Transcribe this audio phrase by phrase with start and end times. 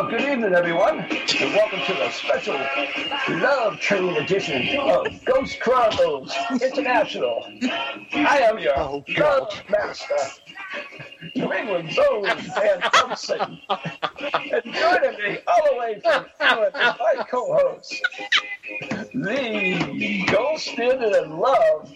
[0.00, 2.54] Well, good evening, everyone, and welcome to the special
[3.40, 7.44] Love Train edition of Ghost Chronicles International.
[8.12, 10.14] I am your Oh, love master,
[11.34, 13.58] New England Bones Van Thompson.
[13.68, 18.00] And joining me all the way from England is my co-host,
[19.12, 21.92] the ghosted and love,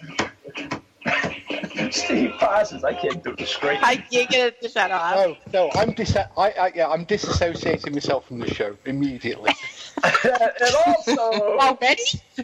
[1.93, 2.85] Steve Parsons.
[2.85, 3.83] I can't do the great.
[3.83, 5.15] I can't get it to shut off.
[5.15, 9.53] No, no, I'm dis- I, I, yeah, I'm disassociating myself from the show immediately.
[10.25, 12.03] and also Already?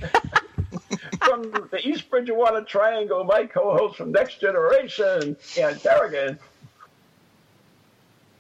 [1.25, 6.39] from the East Bridgewater Triangle, my co-host from Next Generation, and Tarragon.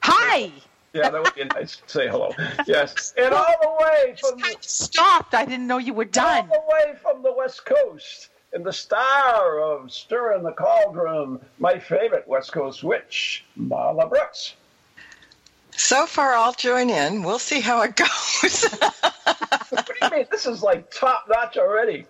[0.02, 0.52] Hi!
[0.94, 2.30] Yeah, that would be nice to say hello.
[2.66, 5.34] Yes, and all the way from I stopped.
[5.34, 6.48] I didn't know you were done.
[6.50, 11.78] all the way from the West Coast, and the star of Stirring the Cauldron, my
[11.78, 14.54] favorite West Coast witch, Marla Brooks.
[15.76, 17.22] So far, I'll join in.
[17.22, 18.64] We'll see how it goes.
[19.70, 20.26] What do you mean?
[20.30, 22.04] This is like top notch already.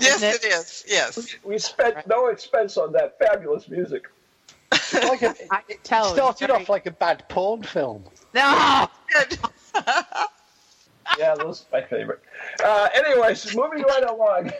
[0.00, 0.44] yes, it?
[0.44, 0.84] it is.
[0.86, 1.34] Yes.
[1.44, 4.08] We spent no expense on that fabulous music.
[4.72, 8.04] It's like a, I it tell started very- off like a bad porn film.
[8.34, 8.88] No!
[11.18, 12.20] Yeah, those are my favorite.
[12.62, 14.50] Uh, anyways, moving right along.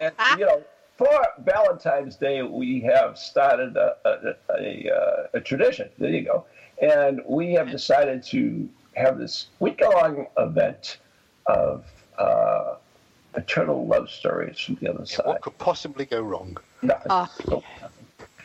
[0.00, 0.62] And, you know,
[0.96, 5.88] for Valentine's Day, we have started a, a, a, uh, a tradition.
[5.98, 6.44] There you go.
[6.80, 10.98] And we have decided to have this week long event
[11.46, 11.84] of
[12.18, 12.74] uh,
[13.34, 15.26] eternal love stories from the other side.
[15.26, 16.56] What could possibly go wrong?
[16.82, 17.06] Nothing.
[17.10, 17.28] Oh.
[17.48, 17.64] So,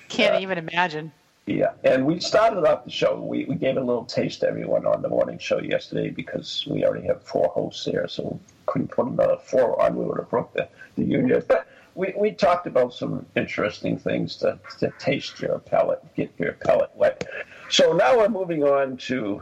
[0.09, 0.39] Can't Yeah.
[0.39, 1.11] even imagine.
[1.47, 3.21] Yeah, and we started off the show.
[3.21, 6.83] We, we gave a little taste to everyone on the morning show yesterday because we
[6.83, 9.95] already have four hosts there, so couldn't put another four on.
[9.95, 11.41] We would have broke the, the union.
[11.47, 11.65] But
[11.95, 16.91] we, we talked about some interesting things to, to taste your palate, get your palate
[16.95, 17.25] wet.
[17.69, 19.41] So now we're moving on to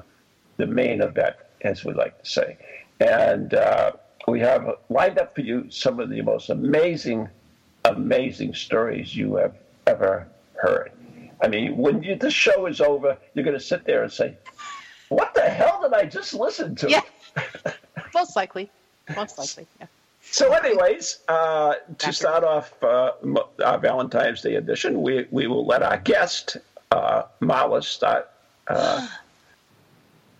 [0.57, 2.57] the main event, as we like to say.
[2.99, 3.93] And uh,
[4.27, 7.29] we have lined up for you some of the most amazing,
[7.83, 9.55] amazing stories you have
[9.87, 10.91] ever heard.
[11.41, 14.37] I mean, when you, this show is over, you're going to sit there and say,
[15.09, 17.01] "What the hell did I just listen to?" Yeah.
[18.13, 18.69] Most likely.
[19.15, 19.67] Most likely.
[19.79, 19.87] Yeah.
[20.31, 23.11] So, anyways, uh, to start off uh,
[23.63, 26.57] our Valentine's Day edition, we we will let our guest
[26.91, 28.29] uh, Marla start.
[28.67, 29.07] Uh,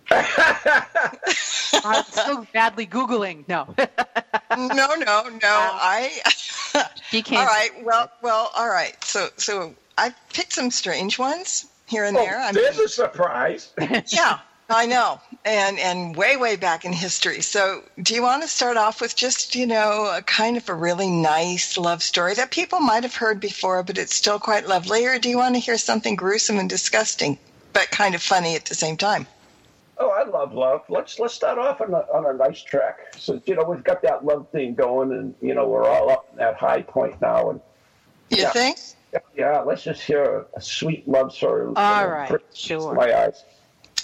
[0.12, 3.48] I'm so badly Googling.
[3.48, 3.74] No.
[3.78, 5.40] No, no, no.
[5.44, 6.12] I.
[7.10, 7.42] She can't.
[7.42, 7.72] all right.
[7.84, 8.52] Well, well.
[8.56, 9.02] All right.
[9.04, 12.40] So, so I picked some strange ones here and oh, there.
[12.40, 13.72] oh, I there's mean, a surprise.
[14.08, 14.40] yeah,
[14.70, 17.42] I know, and and way way back in history.
[17.42, 20.74] So, do you want to start off with just you know a kind of a
[20.74, 25.06] really nice love story that people might have heard before, but it's still quite lovely,
[25.06, 27.38] or do you want to hear something gruesome and disgusting,
[27.74, 29.28] but kind of funny at the same time?
[29.98, 30.82] Oh, I love love.
[30.90, 32.98] Let's let's start off on a, on a nice track.
[33.18, 36.26] So you know we've got that love thing going, and you know we're all up
[36.32, 37.62] in that high point now, and
[38.30, 38.50] You Yeah.
[38.50, 38.78] think?
[39.36, 41.74] Yeah, let's just hear a, a sweet love story.
[41.76, 42.94] All right, Brings sure.
[42.94, 43.44] My eyes.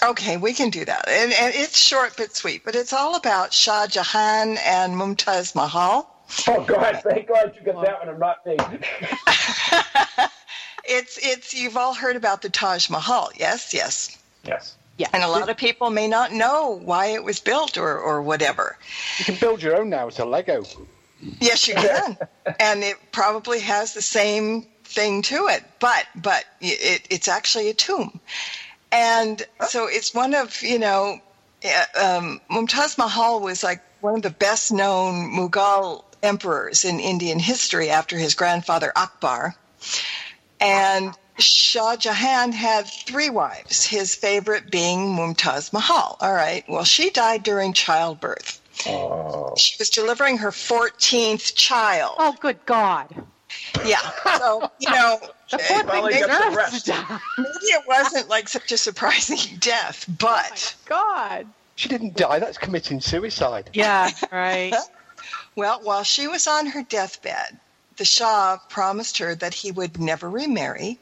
[0.02, 1.08] Okay, we can do that.
[1.08, 6.08] And, and it's short but sweet, but it's all about Shah Jahan and Mumtaz Mahal.
[6.48, 8.56] Oh God, thank God you got that one and not me.
[10.84, 14.18] It's it's you've all heard about the Taj Mahal, yes, yes.
[14.44, 14.76] yes.
[14.98, 15.08] Yeah.
[15.12, 18.76] And a lot of people may not know why it was built or, or whatever.
[19.18, 20.08] You can build your own now.
[20.08, 20.64] It's a Lego.
[21.40, 22.18] Yes, you can.
[22.60, 27.74] and it probably has the same thing to it, but but it, it's actually a
[27.74, 28.20] tomb.
[28.92, 31.18] And so it's one of, you know,
[31.64, 37.38] uh, um, Mumtaz Mahal was like one of the best known Mughal emperors in Indian
[37.38, 39.54] history after his grandfather Akbar.
[40.60, 46.18] And Shah Jahan had three wives, his favorite being Mumtaz Mahal.
[46.20, 46.64] All right.
[46.68, 48.60] Well, she died during childbirth.
[48.86, 49.54] Oh.
[49.56, 52.16] She was delivering her 14th child.
[52.18, 53.24] Oh, good God.
[53.84, 53.98] Yeah.
[54.38, 55.18] So, you know,
[55.50, 56.88] The Hey, poor finally thing got some rest.
[57.38, 61.46] maybe it wasn't like such a surprising death, oh but God.
[61.76, 62.38] She didn't die.
[62.38, 63.70] That's committing suicide.
[63.72, 64.74] Yeah, right.
[65.56, 67.58] well, while she was on her deathbed,
[67.96, 70.98] the Shah promised her that he would never remarry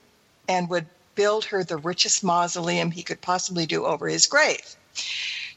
[0.49, 0.87] and would
[1.17, 4.77] build her the richest mausoleum he could possibly do over his grave.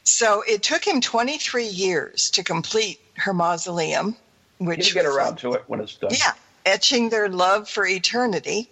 [0.02, 4.16] So it took him 23 years to complete her mausoleum,
[4.58, 6.10] which You get was- around to it when it's done.
[6.12, 6.32] yeah,
[6.64, 8.70] etching their love for eternity.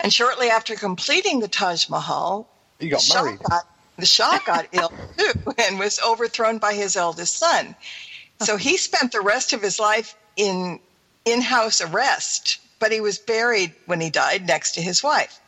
[0.00, 2.48] And shortly after completing the Taj Mahal,
[2.78, 3.42] He got Shah married.
[3.42, 3.64] got,
[3.96, 7.76] the Shah got ill too and was overthrown by his eldest son.
[8.40, 10.80] So he spent the rest of his life in
[11.24, 15.38] in-house arrest, but he was buried when he died next to his wife.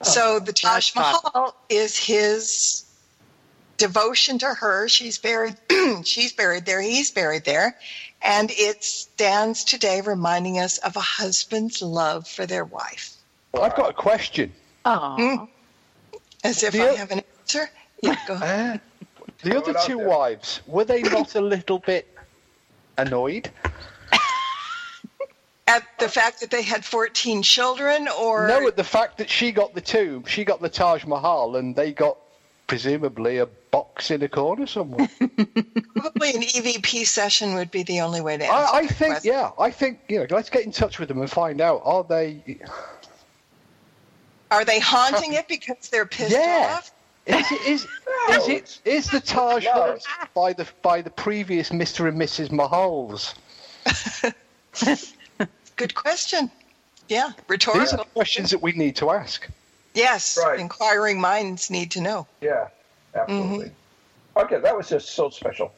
[0.00, 2.84] Oh, so the Taj Taj Mahal is his
[3.76, 4.88] devotion to her.
[4.88, 5.56] She's buried
[6.04, 7.76] she's buried there, he's buried there,
[8.22, 13.14] and it stands today reminding us of a husband's love for their wife.
[13.54, 14.52] I've got a question.
[14.84, 15.48] Oh,
[16.44, 17.70] As if The I o- have an answer.
[18.02, 18.80] Yeah, go ahead.
[18.80, 20.08] Uh, the other two there.
[20.08, 22.06] wives, were they not a little bit
[22.98, 23.50] annoyed?
[25.66, 29.52] At the fact that they had 14 children, or No, at the fact that she
[29.52, 32.18] got the tomb, she got the Taj Mahal, and they got
[32.70, 35.08] presumably a box in a corner somewhere.
[35.18, 39.12] probably an EVP session would be the only way to answer I, I that think,
[39.14, 39.32] question.
[39.32, 41.82] yeah, I think, you know, let's get in touch with them and find out.
[41.84, 42.60] Are they?
[44.52, 46.76] Are they haunting it because they're pissed Yeah.
[46.76, 46.92] off?
[47.26, 47.86] Is it is,
[48.30, 49.98] is it is the Taj No.
[50.32, 52.08] by the by the previous Mr.
[52.08, 52.50] and Mrs.
[52.50, 53.34] Mahals?
[55.76, 56.48] Good question.
[57.08, 57.80] Yeah, rhetorical.
[57.80, 59.48] These are the questions that we need to ask.
[60.00, 60.58] Yes, Right.
[60.58, 62.26] inquiring minds need to know.
[62.40, 62.68] Yeah,
[63.14, 63.66] absolutely.
[63.66, 64.38] Mm-hmm.
[64.38, 65.72] Okay, that was just so special.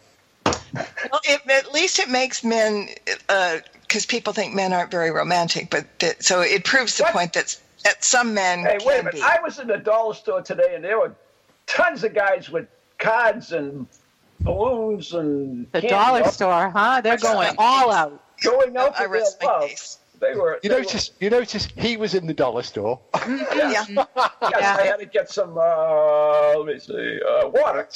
[0.44, 2.88] Well, it, at least it makes men,
[3.28, 7.12] uh, because people think men aren't very romantic, but that, so it proves the What?
[7.12, 9.14] point that, that some men Hey, can wait a minute.
[9.14, 9.22] be.
[9.22, 11.14] I was in the dollar store today, and there were
[11.66, 12.68] tons of guys with
[12.98, 13.86] cards and
[14.40, 17.00] balloons and the candy dollar all- store, huh?
[17.00, 18.22] They're going all out.
[18.42, 19.68] going out I for their love.
[19.68, 19.98] case.
[20.22, 20.60] They were.
[20.62, 23.00] You they notice you notice he was in the dollar store.
[23.26, 23.70] Were, Yeah.
[23.70, 24.76] yes, Yeah.
[24.78, 25.58] I had to get some.
[25.58, 27.20] Uh, let me see.
[27.28, 27.88] Uh, water.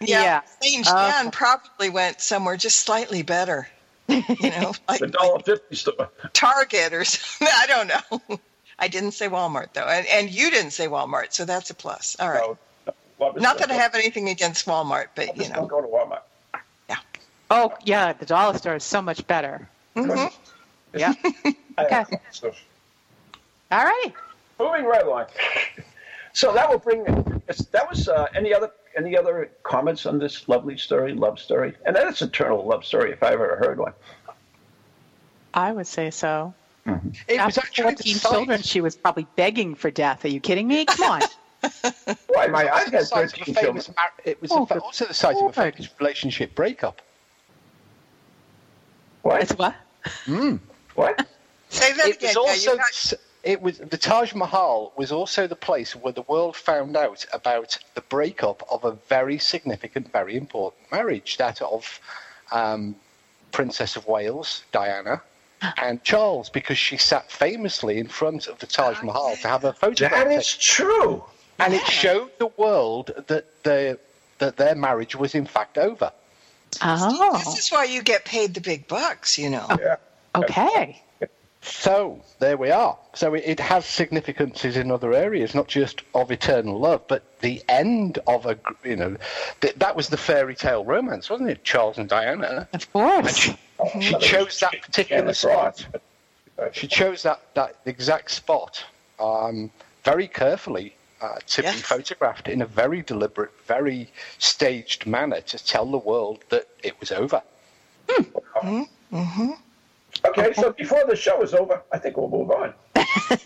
[0.00, 0.40] Yeah, Yeah.
[0.62, 3.68] Saint Uh, probably went somewhere just slightly better.
[4.06, 6.10] You know, like, the dollar fifty store.
[6.32, 7.48] Target or something.
[7.52, 8.38] I don't know.
[8.78, 12.14] I didn't say Walmart though, and, and you didn't say Walmart, so that's a plus.
[12.20, 12.40] All right.
[12.40, 15.54] No, no, Not that I have anything against Walmart, but you know.
[15.56, 16.22] don't go to Walmart.
[16.88, 16.96] Yeah.
[17.50, 19.68] Oh, yeah, the dollar store is so much better.
[19.96, 20.32] Mhm.
[20.94, 21.14] Yeah.
[21.78, 22.04] Okay.
[22.30, 22.62] stuff.
[23.70, 24.12] All right.
[24.60, 25.26] Moving right along.
[26.34, 27.04] So that will bring.
[27.72, 31.94] That was uh, any other any other comments on this lovely story, love story, and
[31.94, 33.92] that is eternal love story if I ever heard one.
[35.52, 36.54] I would say so.
[36.86, 36.94] It
[37.44, 40.24] was After actually 14 children, she was probably begging for death.
[40.24, 40.86] Are you kidding me?
[40.86, 41.20] Come on.
[42.28, 43.66] Why, my, it was I've the had site of a thirteen children.
[43.74, 47.02] famous mar- It was Oh, the fa- also the site of a famous relationship breakup.
[49.20, 49.42] What?
[49.42, 49.74] It's what?
[50.94, 51.26] What?
[51.70, 52.28] Say that It again.
[52.28, 53.12] was also you're not-
[53.42, 57.76] it was the Taj Mahal was also the place where the world found out about
[57.94, 61.98] the breakup of a very significant, very important marriage, that of
[62.52, 62.94] um,
[63.50, 65.22] Princess of Wales Diana
[65.78, 69.72] and Charles, because she sat famously in front of the Taj Mahal to have a
[69.72, 70.12] photograph.
[70.12, 70.38] That taken.
[70.40, 71.24] is true.
[71.58, 73.98] and it showed the world that their
[74.38, 76.12] that their marriage was in fact over.
[76.80, 79.66] Oh, This is why you get paid the big bucks, you know.
[79.80, 79.96] Yeah.
[80.34, 81.02] Okay.
[81.64, 82.98] So there we are.
[83.14, 87.62] So it, it has significances in other areas, not just of eternal love, but the
[87.68, 89.16] end of a you know
[89.60, 91.62] th- that was the fairy tale romance, wasn't it?
[91.62, 92.66] Charles and Diana.
[92.72, 93.36] Of And course.
[93.36, 93.56] she,
[94.00, 95.78] she chose that particular and a cross.
[95.78, 96.74] spot.
[96.74, 98.84] She chose that that exact spot
[99.20, 99.70] um,
[100.04, 100.94] very carefully.
[101.20, 101.76] Uh, to Yes.
[101.76, 106.98] be photographed in a very deliberate, very staged manner to tell the world that it
[106.98, 107.40] was over.
[110.26, 112.74] Okay, so before the show is over, I think we'll move on.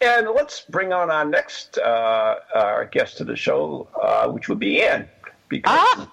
[0.00, 4.58] and let's bring on our next uh, our guest to the show, uh, which would
[4.58, 5.08] be Ann.
[5.48, 6.10] Because, Ah,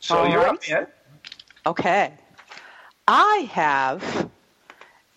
[0.00, 0.50] so all you're right.
[0.52, 0.86] up, Ann.
[1.66, 2.12] okay.
[3.08, 4.30] I have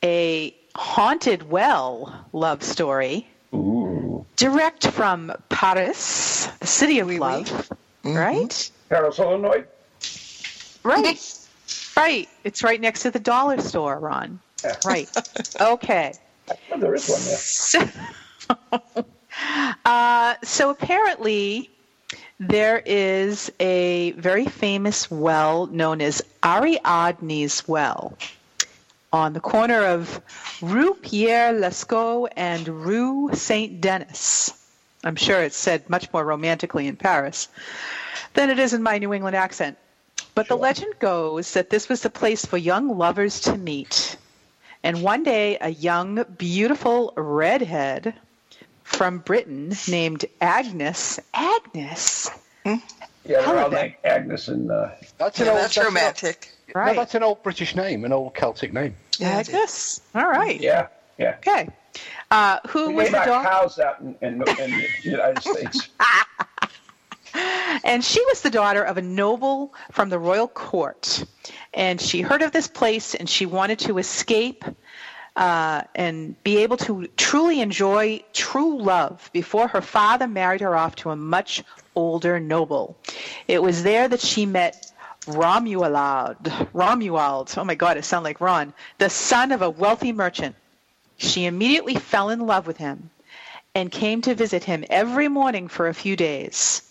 [0.04, 4.26] a haunted well love story Ooh.
[4.36, 7.20] direct from Paris, the city of Oui, oui.
[7.20, 7.72] love.
[8.04, 8.72] Right?
[8.90, 9.64] Paris, Illinois.
[10.84, 11.40] Right.
[11.98, 12.28] right.
[12.44, 14.40] It's right next to the dollar store, Ron.
[14.64, 14.76] Yeah.
[14.86, 15.10] Right.
[15.62, 16.14] Okay.
[16.72, 17.38] Oh, there is one there.
[17.38, 19.06] So,
[19.86, 21.70] uh, so apparently,
[22.40, 28.18] there is a very famous well known as Ariadne's Well
[29.14, 30.22] on the corner of
[30.62, 34.52] Rue Pierre Lescaut and Rue Saint Denis.
[35.04, 37.48] I'm sure it's said much more romantically in Paris
[38.34, 39.78] than it is in my New England accent.
[40.36, 44.18] But the legend goes that this was the place for young lovers to meet
[44.84, 48.14] And one day, a young, beautiful redhead
[48.84, 52.30] from Britain named Agnes, Agnes,
[52.66, 52.80] Yeah,
[53.24, 55.62] they're all like Agnes and uh, That's an Yeah, old.
[55.62, 56.50] that's an- romantic.
[56.68, 56.96] no, right?
[56.96, 58.96] that's an old British name, an old Celtic name.
[59.18, 59.56] Yeah, it is.
[59.56, 60.02] Agnes.
[60.14, 60.62] All right.
[60.62, 60.88] yeah,
[61.18, 61.38] yeah.
[61.40, 61.68] Okay.
[62.30, 63.50] Uh, who We was the our daughter?
[63.50, 65.88] cows out in, in, in the United States.
[67.84, 71.24] And she was the daughter of a noble from the royal court.
[71.74, 74.64] And she heard of this place and she wanted to escape
[75.36, 80.96] uh, and be able to truly enjoy true love before her father married her off
[80.96, 81.64] to a much
[81.96, 82.98] older noble.
[83.48, 84.92] It was there that she met
[85.26, 86.38] Romuald.
[86.74, 87.58] Romuald.
[87.58, 88.74] Oh my God, it sounds like Ron.
[88.98, 90.56] The son of a wealthy merchant.
[91.18, 93.10] She immediately fell in love with him
[93.76, 96.82] and came to visit him every morning for a few days,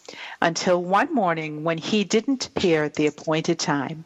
[0.42, 4.04] until one morning when he didn't appear at the appointed time.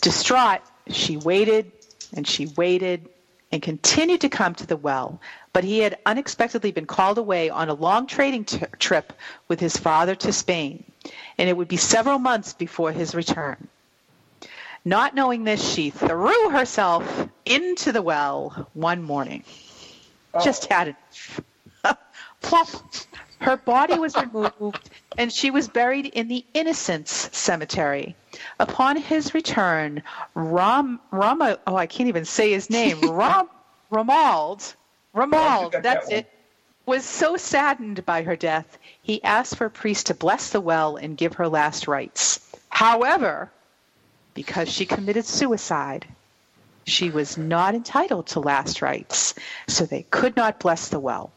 [0.00, 1.70] Distraught, she waited
[2.14, 3.08] and she waited
[3.52, 5.20] and continued to come to the well,
[5.52, 9.12] but he had unexpectedly been called away on a long trading t- trip
[9.46, 10.84] with his father to Spain,
[11.38, 13.68] and it would be several months before his return.
[14.84, 19.44] Not knowing this, she threw herself into the well one morning.
[20.34, 20.44] Oh.
[20.44, 21.40] Just had enough.
[22.40, 22.68] Plop.
[23.40, 28.16] Her body was removed, and she was buried in the Innocents Cemetery.
[28.58, 30.02] Upon his return,
[30.34, 33.48] Ram, Rama, oh, I can't even say his name, Ram,
[33.92, 34.74] Ramald,
[35.14, 36.32] Ramald, got that's that it,
[36.84, 40.96] was so saddened by her death, he asked for a priest to bless the well
[40.96, 42.40] and give her last rites.
[42.70, 43.50] However,
[44.34, 46.06] because she committed suicide,
[46.86, 49.34] she was not entitled to last rites,
[49.66, 51.30] so they could not bless the well.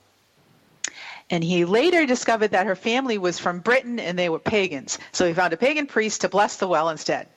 [1.32, 5.00] And he later discovered that her family was from Britain and they were pagans.
[5.14, 7.28] So he found a pagan priest to bless the well instead.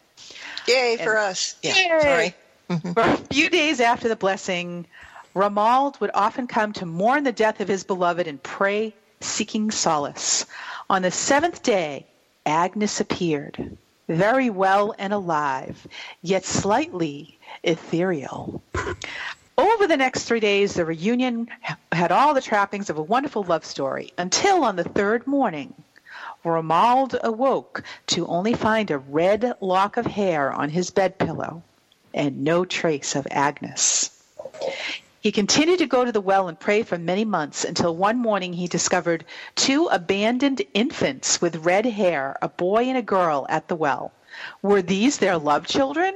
[0.66, 1.56] Yay for us.
[1.62, 1.74] Yeah.
[1.76, 2.00] Yay!
[2.00, 2.34] Sorry.
[2.94, 4.86] For a few days after the blessing,
[5.34, 10.46] Ramald would often come to mourn the death of his beloved and pray, seeking solace.
[10.88, 12.06] On the seventh day,
[12.46, 13.76] Agnes appeared,
[14.08, 15.86] very well and alive,
[16.22, 18.62] yet slightly ethereal.
[19.56, 21.48] Over the next three days, the reunion
[21.92, 25.74] had all the trappings of a wonderful love story until on the third morning,
[26.44, 31.62] Ramald awoke to only find a red lock of hair on his bed pillow
[32.12, 34.10] and no trace of Agnes.
[35.20, 38.52] He continued to go to the well and pray for many months until one morning
[38.52, 43.76] he discovered two abandoned infants with red hair, a boy and a girl, at the
[43.76, 44.12] well.
[44.62, 46.14] Were these their love children?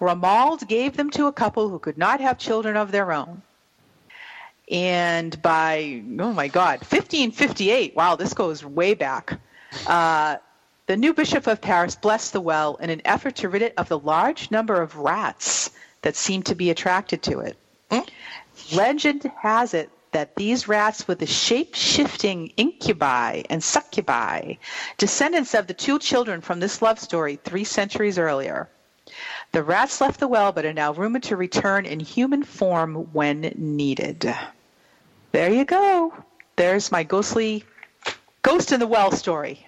[0.00, 3.42] Ramald gave them to a couple who could not have children of their own.
[4.70, 9.38] And by, oh my God, 1558, wow, this goes way back,
[9.86, 10.36] uh,
[10.86, 13.88] the new bishop of Paris blessed the well in an effort to rid it of
[13.88, 15.70] the large number of rats
[16.02, 17.56] that seemed to be attracted to it.
[18.72, 24.54] Legend has it that these rats were the shape shifting incubi and succubi,
[24.96, 28.68] descendants of the two children from this love story three centuries earlier.
[29.54, 33.52] The rats left the well but are now rumored to return in human form when
[33.56, 34.34] needed.
[35.30, 36.12] There you go.
[36.56, 37.62] There's my ghostly
[38.42, 39.64] ghost in the well story.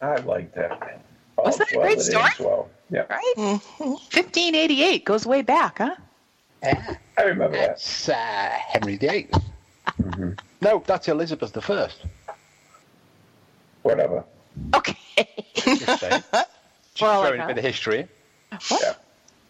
[0.00, 1.00] I like that.
[1.36, 2.30] Wasn't that a great story?
[2.38, 3.34] Well, yeah, Right?
[3.78, 5.96] 1588 goes way back, huh?
[6.62, 7.66] Yeah, I remember that.
[7.70, 9.30] that's uh, Henry VIII.
[10.60, 12.04] No, that's Elizabeth the First.
[13.82, 14.22] Whatever.
[14.74, 14.96] Okay.
[15.56, 16.22] Just saying.
[16.32, 18.06] Just Well, throwing like a bit of history.
[18.70, 18.94] Yeah.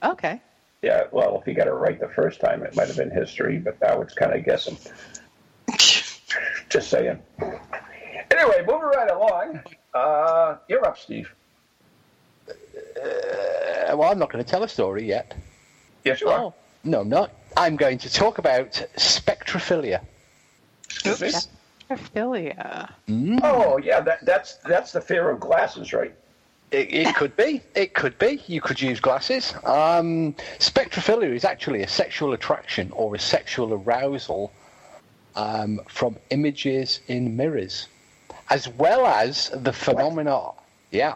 [0.05, 0.41] Okay.
[0.83, 3.59] Yeah, well, if you got it right the first time, it might have been history,
[3.59, 4.77] but now it's kind of guessing.
[6.69, 7.19] Just saying.
[7.41, 9.61] Anyway, moving right along.
[9.95, 11.33] Uh, you're up, Steve.
[12.49, 15.35] Uh, well, I'm not going to tell a story yet.
[16.05, 16.39] Yes, you are.
[16.41, 17.33] Oh, No, I'm not.
[17.57, 20.01] I'm going to talk about spectrophilia.
[20.85, 21.31] Excuse me?
[21.91, 22.95] Ophelia.
[23.43, 26.15] Oh, yeah, that, that's that's the fear of glasses, right?
[26.75, 27.61] It, it could be.
[27.77, 28.43] It could be.
[28.49, 29.55] You could use glasses.
[29.65, 34.53] Um, spectrophilia is actually a sexual attraction or a sexual arousal
[35.37, 37.87] um, from images in mirrors,
[38.51, 40.51] as well as the phenomena.
[40.91, 41.15] Yeah.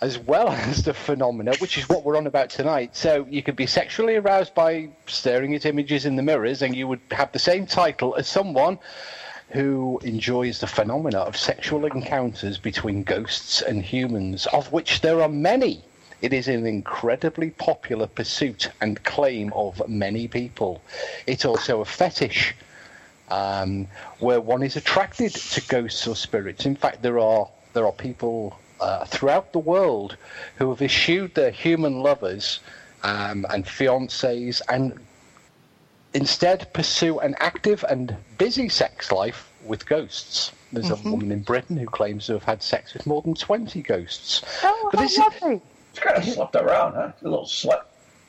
[0.00, 2.96] As well as the phenomena, which is what we're on about tonight.
[2.96, 6.88] So you could be sexually aroused by staring at images in the mirrors, and you
[6.88, 8.78] would have the same title as someone
[9.52, 15.28] who enjoys the phenomena of sexual encounters between ghosts and humans, of which there are
[15.28, 15.82] many.
[16.22, 20.80] It is an incredibly popular pursuit and claim of many people.
[21.26, 22.54] It's also a fetish
[23.28, 23.88] um,
[24.20, 26.64] where one is attracted to ghosts or spirits.
[26.64, 30.16] In fact, there are there are people uh, throughout the world
[30.56, 32.60] who have eschewed their human lovers
[33.02, 34.98] um, and fiancés and
[36.14, 40.52] instead pursue an active and busy sex life with ghosts.
[40.72, 41.10] There's a mm-hmm.
[41.10, 44.42] woman in Britain who claims to have had sex with more than 20 ghosts.
[44.62, 45.60] Oh, But how this is- lovely.
[45.90, 47.12] It's kind of slept around, huh?
[47.20, 47.82] A little slut.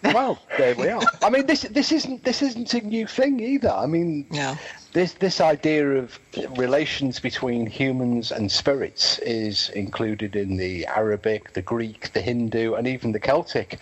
[0.04, 1.02] Well, there we are.
[1.22, 3.70] I mean, this this isn't this isn't a new thing either.
[3.70, 4.58] I mean, No.
[4.92, 6.20] this this idea of
[6.58, 12.86] relations between humans and spirits is included in the Arabic, the Greek, the Hindu, and
[12.86, 13.80] even the Celtic.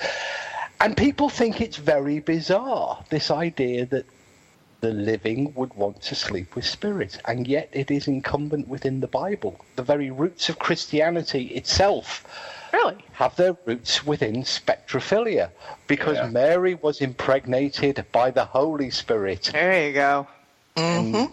[0.81, 4.05] And people think it's very bizarre this idea that
[4.81, 9.07] the living would want to sleep with spirits, and yet it is incumbent within the
[9.07, 9.63] Bible.
[9.75, 12.25] The very roots of Christianity itself
[12.73, 12.97] Really?
[13.13, 15.51] have their roots within spectrophilia
[15.85, 16.29] because Yeah.
[16.29, 19.51] Mary was impregnated by the Holy Spirit.
[19.53, 20.27] There you go.
[20.75, 21.25] hmm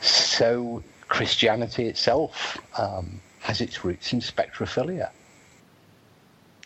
[0.00, 5.08] So Christianity itself um, has its roots in spectrophilia.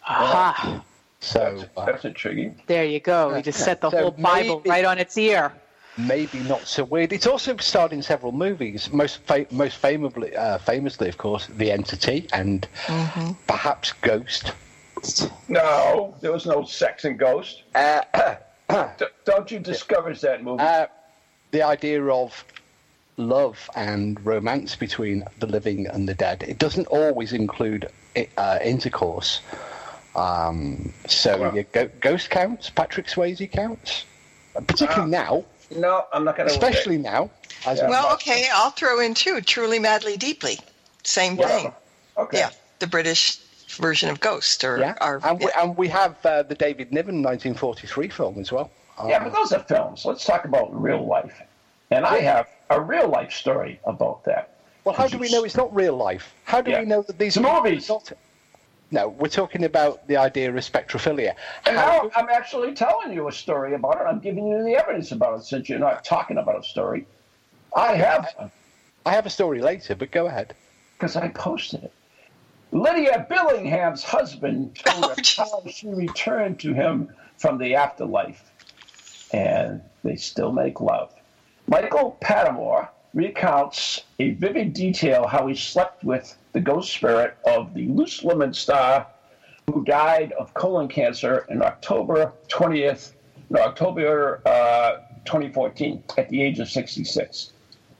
[0.08, 0.82] Aha.
[1.20, 2.60] So That's, uh, that's intriguing.
[2.66, 3.34] There you go.
[3.34, 5.52] You just set the So whole Bible maybe- right on its ear.
[5.96, 7.12] maybe not so weird.
[7.12, 8.92] It's also starred in several movies.
[8.92, 12.68] Most fa- most famously, uh, famously, of course, The Entity and
[13.48, 14.52] perhaps Ghost.
[15.48, 17.62] No, there was no sex and ghost.
[17.74, 20.62] D- don't you discover that movie?
[20.62, 20.86] Uh,
[21.52, 22.44] the idea of
[23.16, 26.44] love and romance between the living and the dead.
[26.46, 27.88] It doesn't always include
[28.36, 29.40] uh, intercourse.
[30.18, 34.04] Um, so Well- yeah, go- Ghost counts, Patrick Swayze counts,
[34.56, 36.52] Uh, particularly now, no, I'm not going to.
[36.54, 37.30] especially now.
[37.66, 37.86] As Yeah.
[37.86, 39.40] a- Well, okay, I'll throw in too.
[39.40, 40.58] Truly, madly, deeply.
[41.04, 41.72] Same thing.
[42.16, 42.38] Okay.
[42.38, 43.38] Yeah, the British
[43.76, 47.22] version of Ghost, or yeah, our, and, we, and we have uh, the David Niven
[47.22, 48.70] 1943 film as well.
[49.06, 50.04] Yeah, Um, but those are films.
[50.04, 51.40] Let's talk about real life.
[51.90, 54.50] And I have a real life story about that.
[54.84, 56.32] well, how do we know it's not real life?
[56.44, 56.80] How do Yeah.
[56.80, 57.88] we know that these It's are movies.
[57.88, 58.10] not-
[58.90, 61.34] No, we're talking about the idea of spectrophilia.
[61.66, 64.04] And now I'm actually telling you a story about it.
[64.04, 67.06] I'm giving you the evidence about it since you're not talking about a story.
[67.76, 68.50] I have
[69.04, 70.54] I have a story later, but go ahead.
[70.96, 71.92] because I posted it.
[72.72, 78.42] Lydia Bellingham's husband told Oh, her how she returned to him from the afterlife,
[79.32, 81.12] and they still make love.
[81.66, 87.86] Michael Pattemore recounts a vivid detail how he slept with the ghost spirit of the
[87.88, 89.06] Loose Woman star
[89.72, 93.12] who died of colon cancer in October 20th,
[93.50, 97.52] no, October uh, 2014 at the age of 66.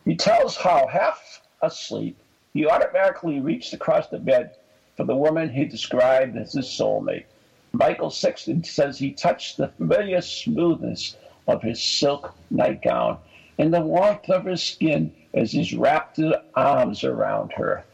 [0.05, 2.19] He tells how half asleep,
[2.55, 4.53] he automatically reached across the bed
[4.97, 7.25] for the woman he described as his soulmate.
[7.73, 13.19] Michael Sexton says he touched the familiar smoothness of his silk nightgown
[13.59, 17.85] and the warmth of her skin as he wrapped his arms around her.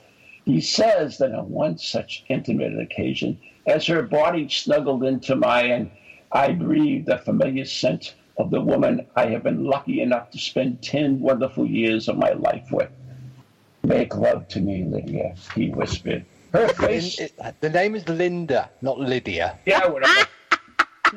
[0.44, 5.90] He says that on one such intimate occasion, as her body snuggled into mine,
[6.32, 10.82] I breathed the familiar scent of the woman I have been lucky enough to spend
[10.82, 12.90] 10 wonderful years of my life with.
[13.84, 16.24] Make love to me, Lydia, he whispered.
[16.52, 17.18] Her face.
[17.60, 19.58] The name is Linda, not Lydia.
[19.66, 20.28] Yeah, whatever.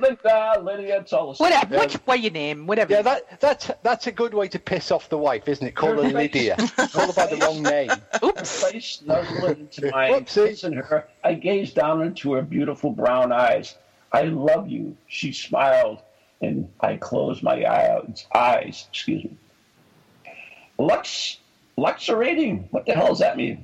[0.02, 1.46] Linda, Lydia, it's all the same.
[1.46, 1.80] Whatever.
[1.80, 2.68] Which what you name?
[2.68, 2.94] Whatever.
[2.94, 5.76] Yeah, that that's that's a good way to piss off the wife, isn't it?
[5.76, 6.56] Call her Lydia.
[6.58, 7.92] Call her by the wrong name.
[8.24, 8.64] Oops.
[8.72, 10.48] face snuggled into mine, Whoopsie.
[10.50, 11.08] kissing her.
[11.24, 13.76] I gazed down into her beautiful brown eyes.
[14.12, 16.02] I love you, she smiled,
[16.42, 18.26] and I closed my eyes.
[18.34, 19.38] eyes excuse me.
[20.80, 21.38] Lux,
[21.78, 22.68] luxuriating.
[22.72, 23.64] What the hell does that mean?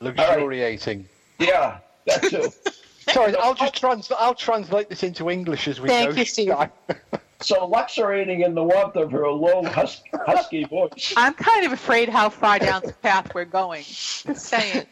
[0.00, 1.06] Luxuriating.
[1.38, 2.52] Yeah, that too.
[3.12, 4.10] Sorry, I'll just trans.
[4.18, 6.16] I'll translate this into English as we Thank go.
[6.16, 6.54] you, Steve.
[7.40, 11.12] so luxuriating in the warmth of her low, hus- husky voice.
[11.16, 13.82] I'm kind of afraid how far down the path we're going.
[13.82, 14.86] Just saying.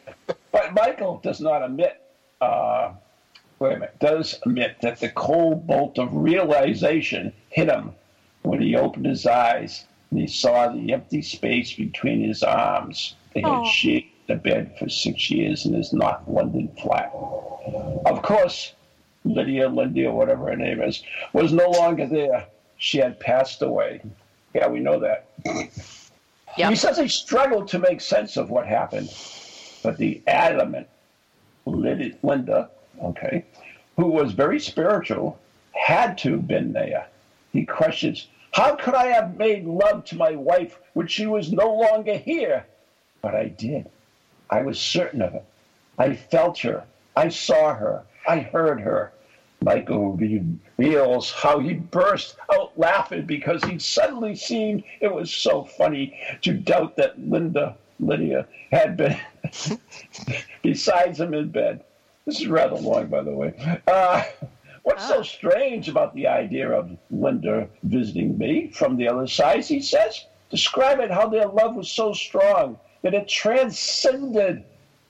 [0.51, 2.01] But Michael does not admit,
[2.41, 2.93] uh,
[3.59, 7.93] wait a minute, does admit that the cold bolt of realization hit him
[8.43, 13.15] when he opened his eyes and he saw the empty space between his arms.
[13.33, 13.65] They had Aw.
[13.65, 17.11] shared the bed for six years in his not London flat.
[18.05, 18.73] Of course,
[19.25, 22.47] Lydia, Lindy, or whatever her name is, was no longer there.
[22.77, 24.01] She had passed away.
[24.53, 25.27] Yeah, we know that.
[26.57, 26.69] Yep.
[26.69, 29.09] He says he struggled to make sense of what happened,
[29.83, 30.87] but the adamant
[31.65, 32.69] Linda,
[33.01, 33.45] okay,
[33.95, 35.39] who was very spiritual,
[35.71, 37.07] had to have been there.
[37.53, 41.73] He questions, How could I have made love to my wife when she was no
[41.73, 42.65] longer here?
[43.21, 43.89] But I did.
[44.51, 45.45] I was certain of it.
[45.97, 46.83] I felt her.
[47.15, 48.03] I saw her.
[48.27, 49.13] I heard her.
[49.63, 56.17] Michael reveals how he burst out laughing because he suddenly seemed it was so funny
[56.41, 59.17] to doubt that Linda, Lydia, had been
[60.63, 61.83] besides him in bed.
[62.25, 63.81] This is rather long, by the way.
[63.87, 64.23] Uh,
[64.83, 69.79] What's so strange about the idea of Linda visiting me from the other side, he
[69.79, 74.63] says, describe it how their love was so strong that it transcended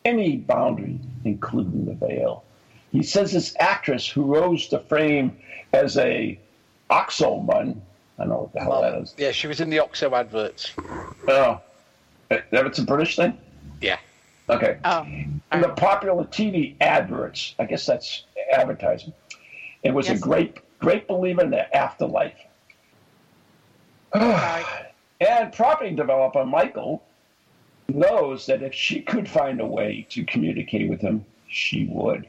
[0.06, 2.43] any boundary, including the veil.
[2.91, 5.38] He says this actress who rose to fame
[5.73, 6.38] as a
[6.89, 7.82] Oxo mum,
[8.19, 9.13] I don't know what the hell that is.
[9.17, 10.73] Yeah, she was in the Oxo adverts.
[11.27, 11.62] Oh,
[12.30, 13.38] it's a British thing?
[13.82, 13.97] Yeah.
[14.49, 14.77] Okay.
[14.84, 19.13] Oh, In the popular TV adverts, I guess that's advertising.
[19.84, 20.17] It was Yes.
[20.17, 22.36] a great, great believer in the afterlife.
[24.13, 27.01] and property developer Michael
[27.93, 32.27] knows that if she could find a way to communicate with him, she would.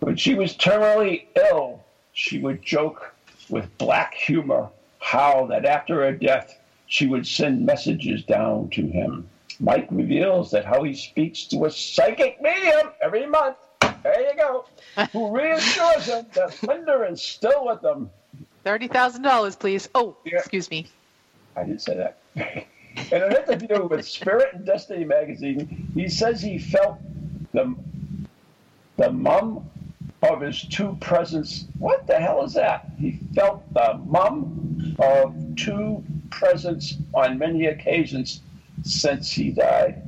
[0.00, 3.14] When she was terminally ill, she would joke
[3.48, 4.68] with black humor
[4.98, 9.28] how that after her death, she would send messages down to him.
[9.60, 13.56] Mike reveals that how he speaks to a psychic medium every month,
[14.02, 14.64] there you go,
[15.12, 18.10] who reassures him that Linda is still with them.
[18.64, 19.88] thirty thousand dollars, please.
[19.94, 20.38] Oh, Yeah.
[20.38, 20.86] excuse me.
[21.56, 22.66] I didn't say that.
[23.10, 26.98] In an interview with Spirit and Destiny magazine, he says he felt
[27.52, 27.74] the
[28.96, 29.68] the mum
[30.22, 31.64] of his two presents.
[31.78, 32.90] What the hell is that?
[32.98, 38.40] He felt the mum of two presents on many occasions
[38.84, 40.02] since he died.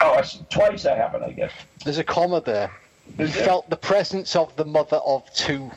[0.00, 1.52] Oh, twice that happened, I guess.
[1.84, 2.70] There's a comma there.
[3.16, 5.70] He felt the presence of the mother of two.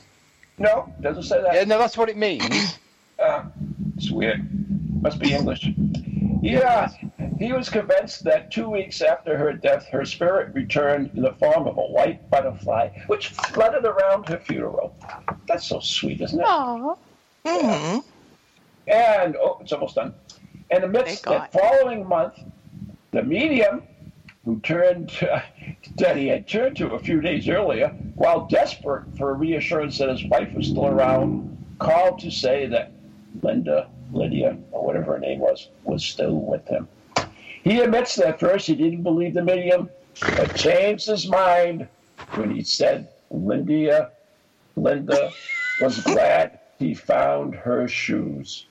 [0.58, 1.54] No, doesn't say that.
[1.54, 2.80] Yeah, no, that's what it means.
[3.20, 3.44] Uh,
[3.98, 4.48] it's weird.
[5.06, 5.70] Must be English.
[6.41, 6.89] Yeah,
[7.38, 11.68] he was convinced that two weeks after her death, her spirit returned in the form
[11.68, 14.98] of a white butterfly, which fluttered around her funeral.
[15.48, 16.46] That's so sweet, isn't it?
[16.50, 16.98] Oh,
[17.46, 18.00] hmm
[18.88, 20.15] And, oh, it's almost done.
[20.72, 22.39] And amidst Thank the following month,
[23.12, 23.84] the medium
[24.44, 25.12] who turned
[25.98, 30.26] that he had turned to a few days earlier, while desperate for reassurance that his
[30.26, 32.91] wife was still around, called to say that
[33.44, 36.88] Linda, Lydia, or whatever her name was, was still with him.
[37.63, 39.89] He admits that first he didn't believe the medium,
[40.21, 41.88] but changed his mind
[42.32, 44.12] when he said Linda,
[44.75, 45.32] Linda
[45.82, 48.65] was glad he found her shoes.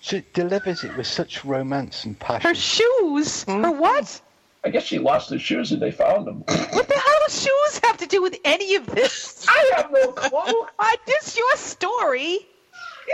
[0.00, 2.48] She delivers it with such romance and passion.
[2.48, 3.44] her shoes.
[3.44, 4.20] Her what?
[4.64, 6.40] I guess she lost her shoes and they found them.
[6.40, 9.46] What the hell do shoes have to do with any of this?
[9.48, 10.66] I have no clue.
[10.78, 12.46] Uh, this your story.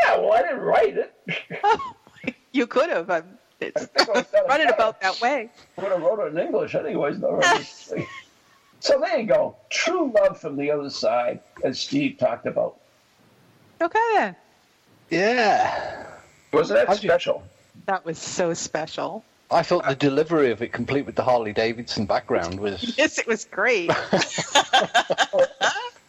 [0.04, 1.14] Yeah, well, I didn't write it.
[2.52, 3.10] You could have.
[3.10, 3.24] Um,
[3.60, 4.74] it's I think I was done running it.
[4.74, 5.50] about that way.
[5.76, 7.18] I would have wrote it in English anyways.
[7.18, 7.38] No,
[8.80, 9.56] so there you go.
[9.68, 12.76] True love from the other side, as Steve talked about.
[13.82, 14.36] Okay then.
[15.10, 16.06] Yeah.
[16.52, 17.42] Wasn't that How'd you- special?
[17.84, 19.22] That was so special.
[19.50, 22.96] I thought the delivery of it, complete with the Harley Davidson background, was.
[22.96, 23.90] Yes, it was great.
[25.30, 25.44] You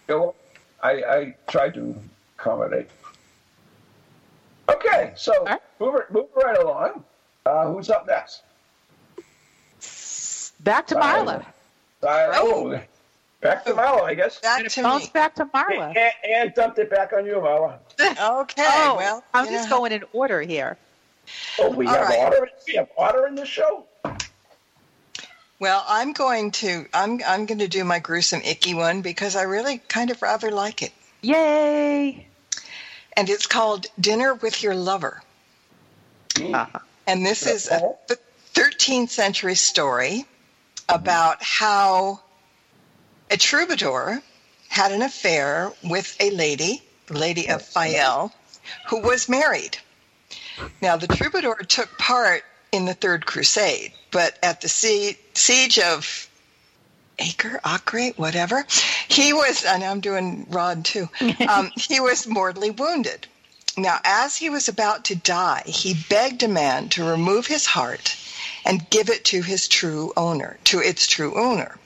[0.08, 0.36] know,
[0.82, 1.94] I, I tried to
[2.40, 2.90] accommodate.
[4.70, 5.60] Okay, so right.
[5.80, 7.04] move, it, move right along.
[7.46, 8.44] Uh, who's up next?
[10.64, 11.46] Back to Marla.
[12.04, 12.80] Uh, oh,
[13.42, 14.40] back to Marla, I guess.
[14.40, 15.12] Back And it to bounce me.
[15.14, 15.96] back to Marla.
[15.96, 17.80] And, and dumped it back on you, Marla.
[18.00, 20.78] Okay, oh, well, I'm you just going in order here.
[21.60, 22.20] Oh, we All have right.
[22.20, 22.50] order.
[22.68, 23.86] We have order in the show.
[25.60, 29.44] Well, I'm going to I'm I'm going to do my gruesome icky one because I
[29.44, 32.28] really kind of rather like it, Yay!
[33.18, 35.22] And it's called Dinner with Your Lover.
[36.40, 36.80] Uh-huh.
[37.08, 38.20] And this is a th-
[38.54, 40.26] 13th century story
[40.88, 42.22] about how
[43.32, 44.22] a troubadour
[44.70, 48.32] had an affair with a lady, Lady of Fayel,
[48.88, 49.78] who was married.
[50.82, 56.27] Now, the troubadour took part in the Third Crusade, but at the sie- siege of
[57.20, 58.66] Acre, Acre, whatever,
[59.08, 61.10] he was, and I'm doing Rod too,
[61.50, 63.28] um, he was mortally wounded.
[63.76, 68.16] Now, as he was about to die, he begged a man to remove his heart
[68.66, 71.78] and give it to his true owner, to its true owner.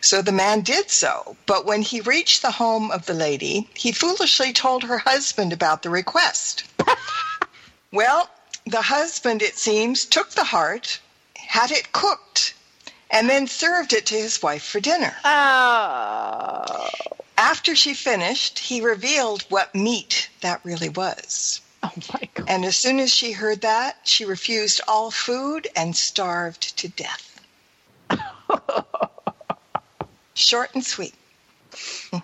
[0.00, 3.92] So the man did so, but when he reached the home of the lady, he
[3.92, 6.64] foolishly told her husband about the request.
[7.92, 8.28] well,
[8.66, 10.98] the husband, it seems, took the heart,
[11.36, 12.54] had it cooked,
[13.12, 15.14] and then served it to his wife for dinner.
[15.24, 16.88] Oh.
[17.36, 21.60] After she finished, he revealed what meat that really was.
[21.82, 22.48] Oh my god.
[22.48, 27.40] And as soon as she heard that, she refused all food and starved to death.
[30.34, 31.14] Short and sweet.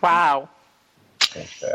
[0.02, 0.48] Wow.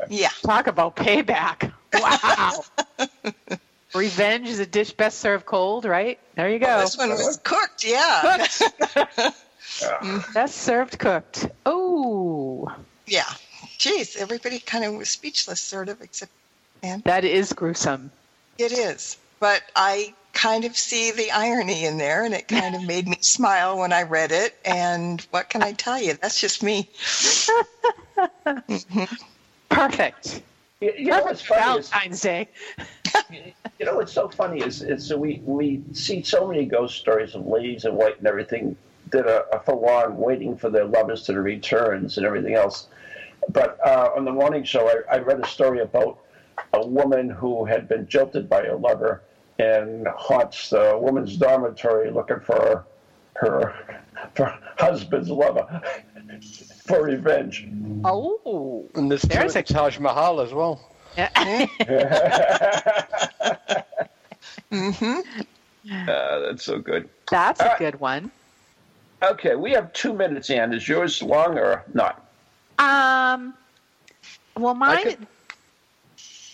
[0.09, 0.29] Yeah.
[0.43, 1.71] Talk about payback.
[1.93, 2.63] Wow.
[3.93, 6.19] Revenge is a dish best served cold, right?
[6.35, 6.67] There you go.
[6.77, 8.47] Oh, this one was cooked, yeah.
[9.79, 11.47] Mm, best served cooked.
[11.65, 12.71] Oh.
[13.07, 13.23] Yeah.
[13.79, 16.31] geez, everybody kind of was speechless, sort of, except
[16.83, 17.01] Anne.
[17.05, 18.11] That is gruesome.
[18.59, 22.83] It is, but I kind of see the irony in there, and it kind of
[22.87, 24.55] made me smile when I read it.
[24.63, 26.13] And what can I tell you?
[26.13, 26.89] That's just me.
[28.45, 29.03] Mm-hmm.
[29.69, 30.41] Perfect.
[30.79, 32.49] You, you know what's Perfect funny Valentine's Day.
[33.31, 37.35] You know what's so funny is, is that we we see so many ghost stories
[37.35, 38.75] of ladies in white and everything
[39.11, 42.87] that are, are for long waiting for their lovers to returns and everything else.
[43.49, 46.19] But uh, on the morning show, I, I read a story about
[46.73, 49.21] a woman who had been jilted by a lover
[49.59, 52.85] and haunts the woman's dormitory looking for
[53.35, 53.73] her,
[54.37, 55.81] her husband's lover
[56.85, 57.67] for revenge.
[58.05, 58.87] Oh.
[58.95, 60.79] And there's There's a- the Taj Mahal as well.
[61.17, 61.67] Yeah.
[64.71, 65.19] hmm
[66.07, 67.09] Uh, that's so good.
[67.29, 67.79] That's All a right.
[67.79, 68.31] good one.
[69.21, 70.73] Okay, we have two minutes, Ann.
[70.73, 72.25] Is yours long or not?
[72.79, 73.53] Um,
[74.57, 75.03] well, mine.
[75.03, 75.27] could-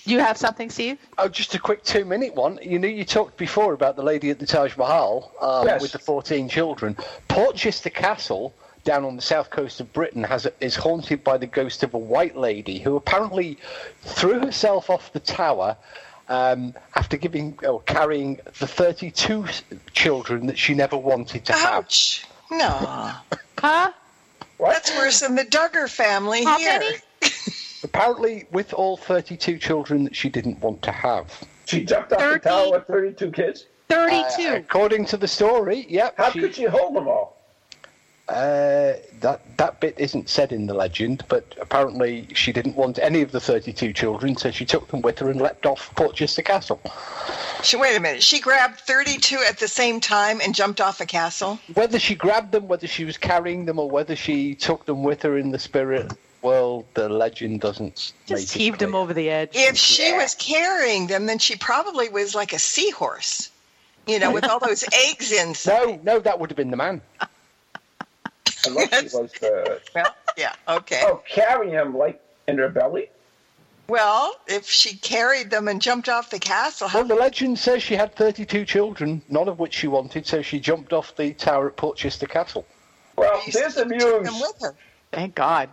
[0.06, 0.98] You have something, Steve?
[1.20, 2.58] Oh, just a quick two-minute one.
[2.64, 5.82] You know, you talked before about the lady at the Taj Mahal um, Yes.
[5.82, 6.98] with the 14 children.
[7.28, 8.56] Portchester Castle,
[8.90, 11.98] down on the south coast of Britain, has is haunted by the ghost of a
[11.98, 13.56] white lady who apparently
[14.02, 15.78] threw herself off the tower
[16.28, 19.46] um, after giving or carrying the 32
[19.94, 21.74] children that she never wanted to have.
[21.86, 22.26] Ouch.
[22.52, 23.12] No.
[23.60, 23.92] Huh?
[24.58, 26.80] That's worse than the Duggar family How here.
[26.80, 26.96] many?
[27.84, 31.44] Apparently, with all 32 children that she didn't want to have.
[31.66, 33.66] She jumped off Thirty- the tower with 32 kids.
[33.90, 34.48] 32.
[34.48, 36.16] Uh, according to the story, yep.
[36.18, 37.39] How she- could she hold them all?
[38.30, 43.24] Uh, that that bit isn't said in the legend, but apparently she didn't want any
[43.24, 46.80] of the 32 children, so she took them with her and leapt off Portchester Castle.
[47.64, 48.22] She, wait a minute.
[48.22, 51.60] She grabbed 32 at the same time and jumped off a castle.
[51.74, 55.24] Whether she grabbed them, whether she was carrying them, or whether she took them with
[55.24, 56.14] her in the spirit
[56.44, 58.14] world, the legend doesn't.
[58.28, 59.02] Just it heaved him clear.
[59.02, 59.50] over the edge.
[59.54, 63.50] If she was carrying them, then she probably was like a seahorse,
[64.06, 66.04] you know, with all those eggs inside.
[66.04, 67.02] No, no, that would have been the man.
[68.68, 69.12] Unless Yes.
[69.12, 69.82] she was the.
[69.96, 71.02] Well, yeah, okay.
[71.06, 73.10] Oh, carry him like in her belly?
[73.88, 77.82] Well, if she carried them and jumped off the castle, how Well, the legend says
[77.82, 81.68] she had 32 children, none of which she wanted, so she jumped off the tower
[81.70, 82.66] at Portchester Castle.
[83.18, 84.42] Well, you there's the took them muse.
[84.42, 84.76] with her?
[85.12, 85.70] Thank God.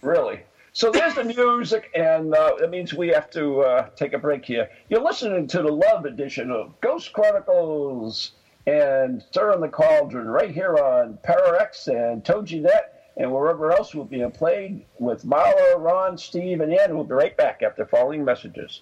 [0.00, 0.40] Really.
[0.72, 4.44] So there's the music, and uh, that means we have to uh, take a break
[4.44, 4.70] here.
[4.88, 8.32] You're listening to the Love edition of Ghost Chronicles
[8.66, 12.82] and Stirring the Cauldron right here on ParaX and TogiNet
[13.16, 16.94] and wherever else we'll be played with Marla, Ron, Steve, and Ann.
[16.94, 18.80] We'll be right back after following messages.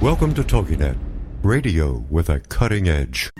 [0.00, 0.96] Welcome to TogiNet,
[1.42, 3.30] radio with a cutting edge.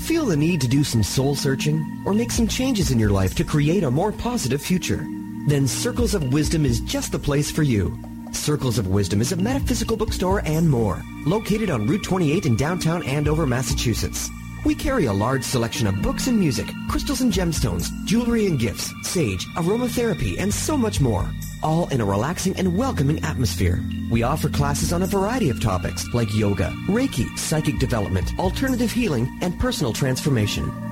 [0.00, 3.34] Feel the need to do some soul searching or make some changes in your life
[3.36, 5.06] to create a more positive future?
[5.46, 7.98] Then Circles of Wisdom is just the place for you.
[8.30, 13.02] Circles of Wisdom is a metaphysical bookstore and more, located on Route 28 in downtown
[13.02, 14.30] Andover, Massachusetts.
[14.64, 18.92] We carry a large selection of books and music, crystals and gemstones, jewelry and gifts,
[19.02, 21.28] sage, aromatherapy, and so much more,
[21.60, 23.82] all in a relaxing and welcoming atmosphere.
[24.12, 29.28] We offer classes on a variety of topics like yoga, Reiki, psychic development, alternative healing,
[29.42, 30.91] and personal transformation.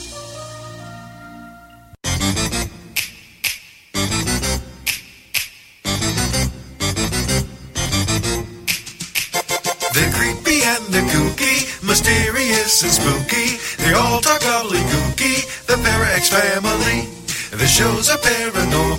[12.83, 13.57] And spooky.
[13.83, 17.09] They all talk gobbledygooky, the Parax family.
[17.51, 18.90] The shows are paranormal,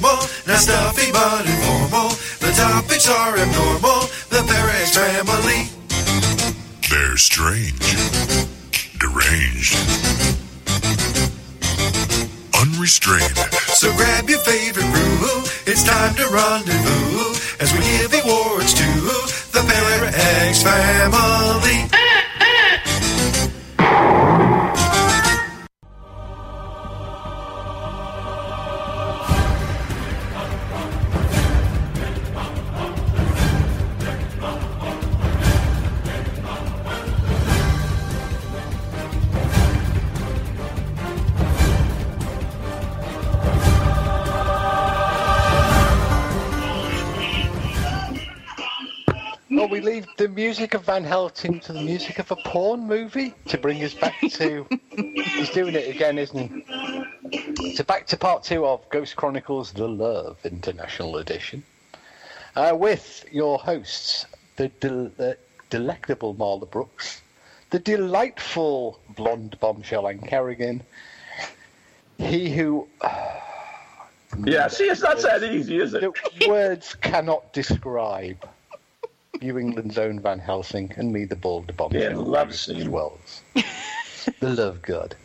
[50.92, 54.66] Van Helsing to the music of a porn movie to bring us back to?
[54.90, 56.38] he's doing it again, isn't
[57.32, 57.72] he?
[57.72, 61.62] So back to part two of Ghost Chronicles: The Love International Edition,
[62.56, 64.26] uh, with your hosts,
[64.56, 65.38] the, del- the
[65.70, 67.22] delectable Marla Brooks,
[67.70, 70.82] the delightful blonde bombshell Ann Kerrigan,
[72.18, 72.86] he who.
[74.44, 76.02] Yeah, see, it's not that easy, is it?
[76.02, 78.46] The words cannot describe
[79.42, 82.00] New England's own Van Helsing and me, the bald bombshell.
[82.00, 82.90] Yeah, love Bruce scene.
[82.90, 83.42] Wells.
[84.40, 85.16] the love god.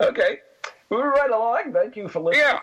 [0.00, 0.38] Okay.
[0.90, 1.72] Moving right along.
[1.72, 2.46] Thank you for listening.
[2.46, 2.60] Yeah.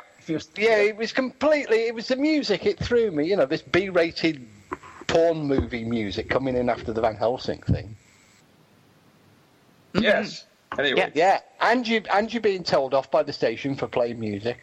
[0.56, 1.88] Yeah, it was completely.
[1.88, 2.66] It was the music.
[2.66, 3.28] It threw me.
[3.28, 4.46] You know, this B-rated
[5.08, 7.96] porn movie music coming in after the Van Helsing thing.
[9.94, 10.46] Yes.
[10.72, 10.80] Mm-hmm.
[10.80, 11.00] Anyway.
[11.00, 11.10] Yeah.
[11.14, 14.60] Yeah, and you and you being told off by the station for playing music.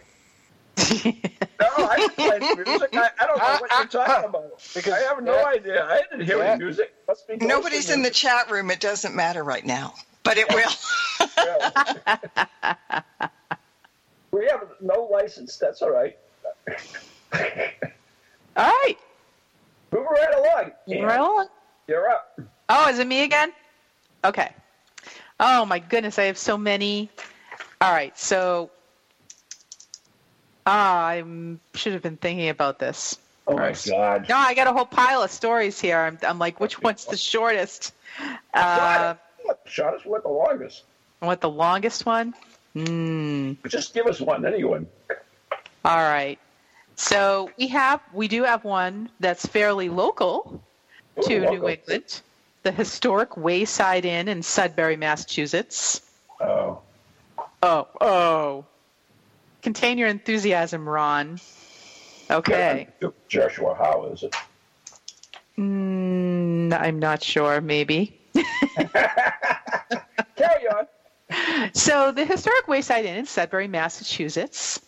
[1.61, 2.89] No, I didn't play any music.
[2.95, 4.63] I, I don't know what you're talking about.
[4.75, 5.47] Because- I have no yeah.
[5.47, 5.85] idea.
[5.85, 6.53] I didn't hear Yeah.
[6.53, 6.95] any music.
[7.09, 8.71] Must be Nobody's in the chat room.
[8.71, 10.71] It doesn't matter right now, but it will.
[14.31, 15.57] We have no license.
[15.57, 16.17] That's all right.
[17.33, 17.39] All
[18.57, 18.95] right.
[19.91, 20.73] Move right along.
[20.87, 21.05] Ian.
[21.07, 21.47] Right on.
[21.89, 22.39] You're up.
[22.69, 23.53] Oh, is it me again?
[24.25, 24.51] Okay.
[25.41, 27.09] Oh my goodness, I have so many.
[27.81, 28.71] All right, so
[30.69, 31.25] ah, I
[31.75, 33.19] should have been thinking about this.
[33.47, 34.29] Oh my God.
[34.29, 35.99] No, I got a whole pile of stories here.
[35.99, 37.95] I'm, I'm like, which one's the shortest?
[38.53, 40.83] Uh, What shot us with the longest?
[41.21, 42.35] what the longest one?
[42.75, 43.55] Hmm.
[43.67, 44.87] Just give us one, anyone.
[45.85, 46.39] All right.
[46.97, 50.63] So we have, we do have one that's fairly local
[51.23, 51.69] to Ooh, New.
[51.69, 52.21] England,
[52.65, 56.03] the historic Wayside Inn in Sudbury, Massachusetts.
[56.41, 56.81] Oh.
[57.63, 58.65] Oh, oh.
[59.63, 61.39] Contain your enthusiasm, Ron.
[62.31, 62.89] Okay.
[63.29, 64.35] Joshua how is it?
[65.59, 68.21] Mm, I'm not sure, maybe.
[68.35, 68.89] Carry
[70.71, 70.87] on.
[71.75, 74.81] So, the historic Wayside Inn in Sudbury, Massachusetts,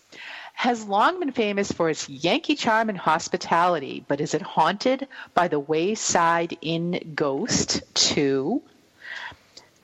[0.54, 5.48] has long been famous for its Yankee charm and hospitality, but is it haunted by
[5.48, 8.62] the Wayside Inn ghost too?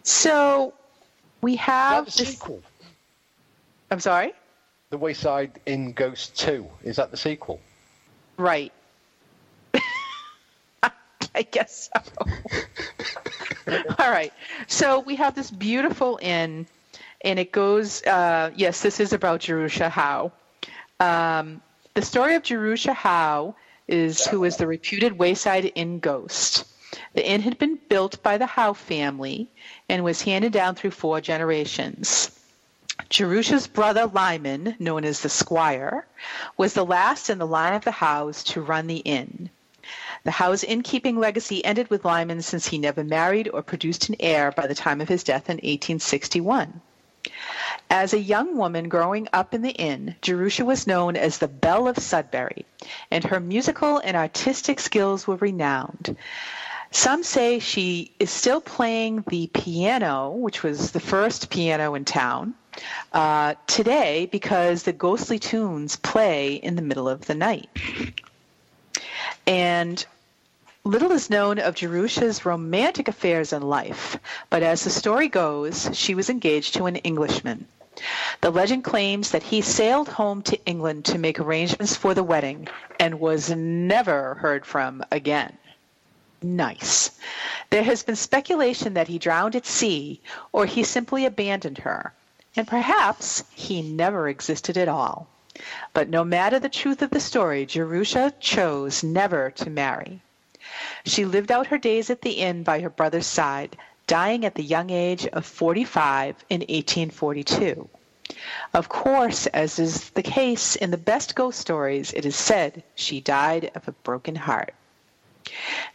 [0.03, 0.75] So,
[1.41, 2.29] we have the this.
[2.29, 2.63] sequel?
[3.91, 4.35] I'm sorry?
[4.91, 6.65] The Wayside Inn Ghost 2.
[6.85, 7.61] Is that the sequel?
[8.37, 8.73] Right.
[10.83, 12.27] I guess so.
[13.99, 14.33] All right.
[14.69, 16.67] So we have this beautiful inn,
[17.23, 20.31] and it goes, uh, yes, this is about Jerusha Howe.
[21.01, 21.63] Um,
[21.95, 23.57] the story of Jerusha Howe
[23.89, 26.65] is who is the reputed Wayside Inn ghost.
[27.15, 29.51] The inn had been built by the Howe family
[29.89, 32.31] and was handed down through four generations.
[33.09, 36.07] Jerusha's brother Lyman, known as the Squire,
[36.57, 39.51] was the last in the line of the house to run the inn.
[40.25, 44.51] The house innkeeping legacy ended with Lyman since he never married or produced an heir
[44.51, 46.81] by the time of his death in 1861.
[47.91, 51.87] As a young woman growing up in the inn, Jerusha was known as the Belle
[51.89, 52.65] of Sudbury,
[53.11, 56.17] and her musical and artistic skills were renowned.
[56.91, 62.55] Some say she is still playing the piano, which was the first piano in town,
[63.13, 67.69] uh, today because the ghostly tunes play in the middle of the night.
[69.47, 70.05] And
[70.85, 74.17] little is known of Jerusha's romantic affairs in life,
[74.51, 77.67] but as the story goes, she was engaged to an Englishman.
[78.43, 82.69] The legend claims that he sailed home to England to make arrangements for the wedding
[83.01, 85.57] and was never heard from again.
[86.43, 87.11] Nice.
[87.71, 90.21] There has been speculation that he drowned at sea
[90.53, 92.13] or he simply abandoned her,
[92.57, 95.29] and perhaps he never existed at all.
[95.93, 100.23] But no matter the truth of the story, Jerusha chose never to marry.
[101.05, 103.77] She lived out her days at the inn by her brother's side,
[104.07, 107.89] dying at the young age of 45 in 1842.
[108.75, 113.21] Of course, as is the case in the best ghost stories, it is said she
[113.21, 114.75] died of a broken heart.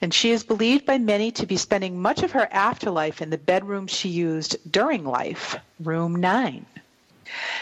[0.02, 3.38] And she is believed by many to be spending much of her afterlife in the
[3.38, 6.66] bedroom she used during life, room 9.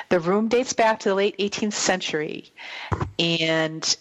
[0.09, 2.51] The room dates back to the late 18th century,
[3.19, 3.95] and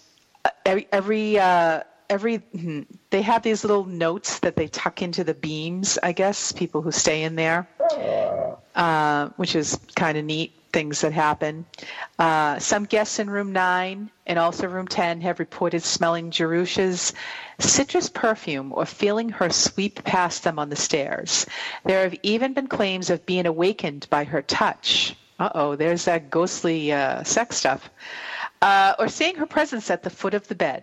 [0.65, 5.35] every every uh, every hmm, they have these little notes that they tuck into the
[5.35, 5.99] beams.
[6.03, 7.69] I guess people who stay in there,
[8.75, 10.53] uh, which is kind of neat.
[10.71, 11.65] Things that happen.
[12.19, 17.15] Uh, some guests in room nine and also room ten have reported smelling Jerusha's
[17.59, 21.47] citrus perfume or feeling her sweep past them on the stairs.
[21.85, 25.17] There have even been claims of being awakened by her touch.
[25.39, 27.89] Uh oh, there's that ghostly uh, sex stuff.
[28.61, 30.83] Uh, or seeing her presence at the foot of the bed.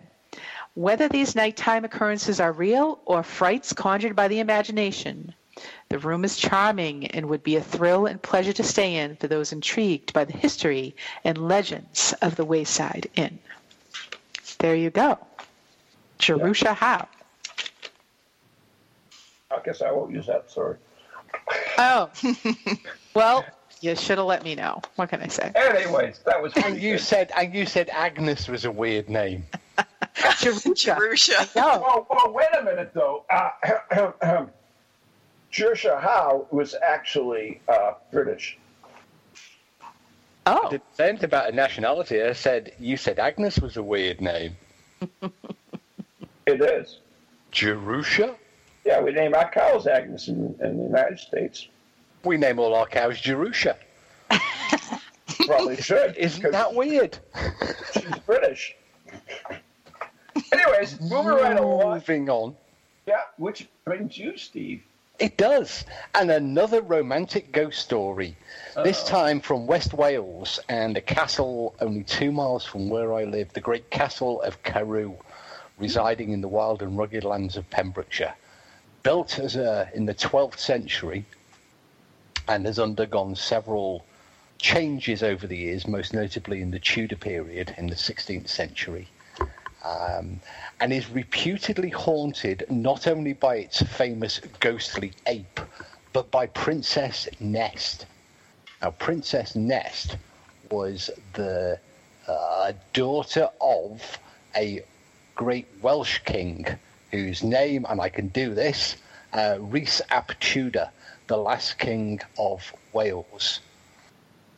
[0.73, 5.33] Whether these nighttime occurrences are real or frights conjured by the imagination,
[5.95, 9.29] the room is charming and would be a thrill and pleasure to stay in for
[9.29, 10.93] those intrigued by the history
[11.23, 13.39] and legends of the Wayside Inn.
[14.59, 15.17] There you go.
[16.19, 17.07] Jerusha Howe.
[19.49, 20.51] I guess I won't use that.
[20.51, 20.75] Sorry.
[21.77, 22.09] Oh,
[23.13, 23.45] well,
[23.79, 24.81] you should have let me know.
[24.97, 25.49] What can I say?
[25.55, 26.51] Anyways, that was.
[26.57, 26.99] And you good.
[26.99, 29.45] said and you said Agnes was a weird name.
[30.39, 30.97] Jerusha.
[30.97, 31.55] Jerusha.
[31.55, 31.79] No.
[31.79, 33.23] Whoa, whoa, wait a minute, though.
[33.29, 34.47] Uh,
[35.55, 38.57] Jerusha Howe was actually uh, British.
[40.45, 42.21] I Oh, didn't say anything about a nationality.
[42.21, 44.57] I said you said Agnes was a weird name.
[46.45, 46.99] It is.
[47.51, 48.35] Jerusha?
[48.85, 51.69] Yeah, we name our cows Agnes in, in the United States.
[52.25, 53.77] We name all our cows Jerusha.
[55.45, 56.15] Probably should.
[56.17, 57.17] Isn't that weird?
[57.93, 58.75] She's British.
[60.51, 61.93] Anyways, moving right along.
[61.93, 62.55] Moving on.
[63.07, 64.83] Yeah, which brings you, Steve.
[65.17, 65.85] It does.
[66.13, 68.35] And another romantic ghost story.
[68.83, 73.53] This time from West Wales and a castle only two miles from where I live,
[73.53, 75.15] the great castle of Carew,
[75.77, 78.35] residing in the wild and rugged lands of Pembrokeshire.
[79.03, 81.23] Built as a, in the 12th century
[82.47, 84.05] and has undergone several
[84.57, 89.07] changes over the years, most notably in the Tudor period in the 16th century
[89.85, 90.39] um,
[90.79, 95.59] and is reputedly haunted not only by its famous ghostly ape,
[96.13, 98.05] but by Princess Nest.
[98.81, 100.17] Now, Princess Nest
[100.71, 101.79] was the
[102.27, 104.19] uh, daughter of
[104.55, 104.83] a
[105.35, 106.65] great Welsh king
[107.11, 108.97] whose name, and I can do this,
[109.33, 110.89] uh, Rhys ap Tudor,
[111.27, 113.59] the last king of Wales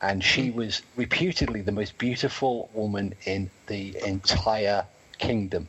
[0.01, 4.85] and she was reputedly the most beautiful woman in the entire
[5.17, 5.67] kingdom.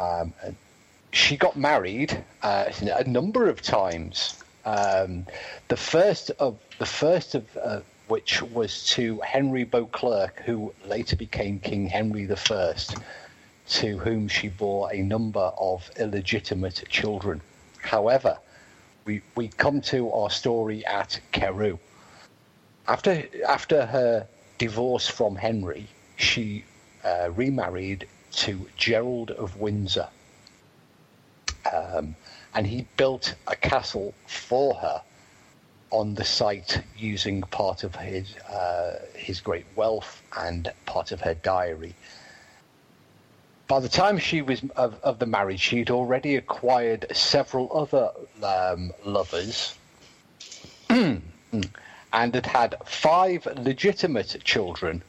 [0.00, 0.32] Um,
[1.12, 4.42] she got married uh, a number of times.
[4.64, 5.26] Um,
[5.68, 11.60] the first of the first of uh, which was to Henry Beauclerc, who later became
[11.60, 12.74] King Henry I,
[13.68, 17.42] to whom she bore a number of illegitimate children.
[17.82, 18.38] However,
[19.04, 21.78] we, we come to our story at Carew.
[22.86, 24.26] After after her
[24.56, 26.64] divorce from Henry, she
[27.04, 28.08] uh, remarried
[28.38, 30.08] to Gerald of Windsor,
[31.72, 32.14] um,
[32.54, 35.02] and he built a castle for her
[35.90, 41.34] on the site using part of his uh, his great wealth and part of her
[41.34, 41.94] diary.
[43.66, 48.10] By the time she was of, of the marriage, she'd already acquired several other
[48.42, 49.74] um, lovers
[50.90, 51.22] and
[52.12, 55.02] had had five legitimate children.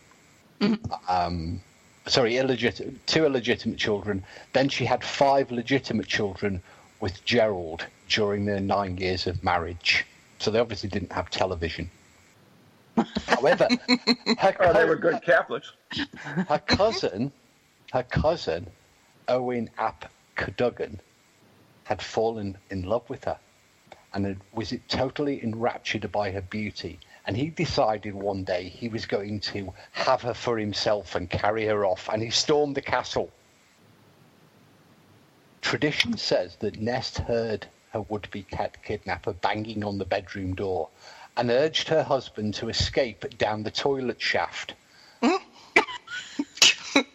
[1.07, 1.61] Um,
[2.10, 4.24] sorry, illegitimate, two illegitimate children.
[4.53, 6.62] Then she had five legitimate children
[6.99, 10.05] with Gerald during their nine years of marriage.
[10.39, 11.89] So they obviously didn't have television.
[13.28, 13.68] However,
[14.38, 15.72] her, Oh, they were good Catholics.
[16.47, 17.32] her cousin,
[17.93, 18.68] her cousin,
[19.28, 20.99] Owen ap Cadogan,
[21.84, 23.38] had fallen in love with her
[24.14, 26.99] and was it totally enraptured by her beauty.
[27.30, 31.63] And he decided one day he was going to have her for himself and carry
[31.67, 33.30] her off, and he stormed the castle.
[35.61, 40.89] Tradition says that Nest heard her would-be cat kidnapper banging on the bedroom door
[41.38, 44.73] and urged her husband to escape down the toilet shaft.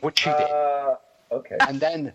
[0.01, 0.95] Which she did Uh,
[1.33, 1.57] okay.
[1.59, 2.13] and then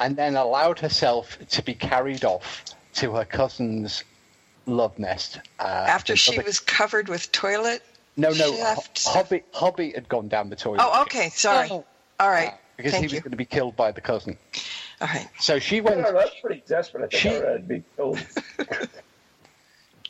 [0.00, 2.64] and then allowed herself to be carried off
[2.94, 4.02] to her cousin's
[4.66, 5.38] love nest.
[5.58, 7.82] Uh, After she another- was covered with toilet.
[8.16, 9.04] no no shaft.
[9.04, 10.80] Ho- Hobby Hobby had gone down the toilet.
[10.82, 11.28] Oh, okay.
[11.30, 11.68] Sorry.
[11.70, 11.84] Oh.
[12.20, 12.54] All right.
[12.76, 13.20] because Thank he was you.
[13.20, 14.36] going to be killed by the cousin.
[15.00, 15.28] All right.
[15.40, 16.02] So she Yeah, went.
[16.14, 17.04] that's pretty desperate.
[17.04, 18.18] I think She- I would be killed.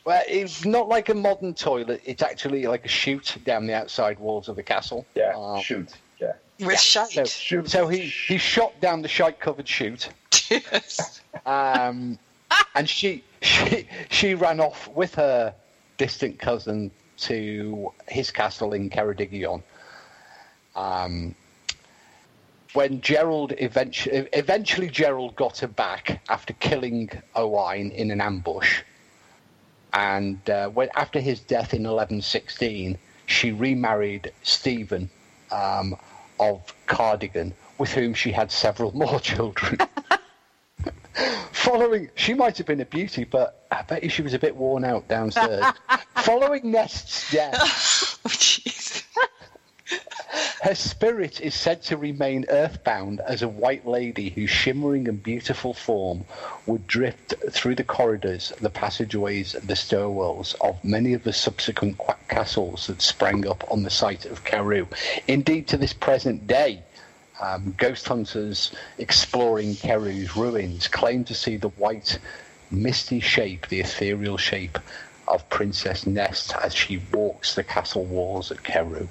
[0.05, 1.99] Well, it's not like a modern toilet.
[2.05, 5.03] It's actually like a chute down the outside walls of the castle.
[5.15, 5.89] Yeah, Um, shoot.
[6.19, 6.33] Yeah.
[6.59, 7.27] With So, shite.
[7.27, 7.69] Shoot.
[7.71, 10.09] so he, he shot down the shite covered chute.
[10.49, 11.21] yes.
[11.45, 12.19] Um,
[12.75, 15.53] and she, she she ran off with her
[15.97, 19.61] distant cousin to his castle in Ceredigion.
[20.75, 21.35] Um,
[22.73, 28.81] when Gerald eventually eventually Gerald got her back after killing Owain in an ambush,
[29.93, 35.09] and uh, when after his death in 1116, she remarried Stephen
[35.51, 35.95] um,
[36.39, 39.77] of Cardigan, with whom she had several more children.
[41.51, 44.55] Following, she might have been a beauty, but I bet you she was a bit
[44.55, 45.65] worn out downstairs.
[46.17, 47.53] Following Nest's death,
[48.25, 49.03] Oh, jeez.
[50.61, 55.75] Her spirit is said to remain earthbound as a white lady whose shimmering and beautiful
[55.75, 56.25] form
[56.65, 61.99] would drift through the corridors, the passageways, and the stairwells of many of the subsequent
[61.99, 64.87] qu- castles that sprang up on the site of Carew.
[65.27, 66.81] Indeed, to this present day,
[67.41, 72.19] um, ghost hunters exploring Carew's ruins claim to see the white,
[72.71, 74.79] misty shape, the ethereal shape
[75.27, 79.07] of Princess Nest as she walks the castle walls at Carew.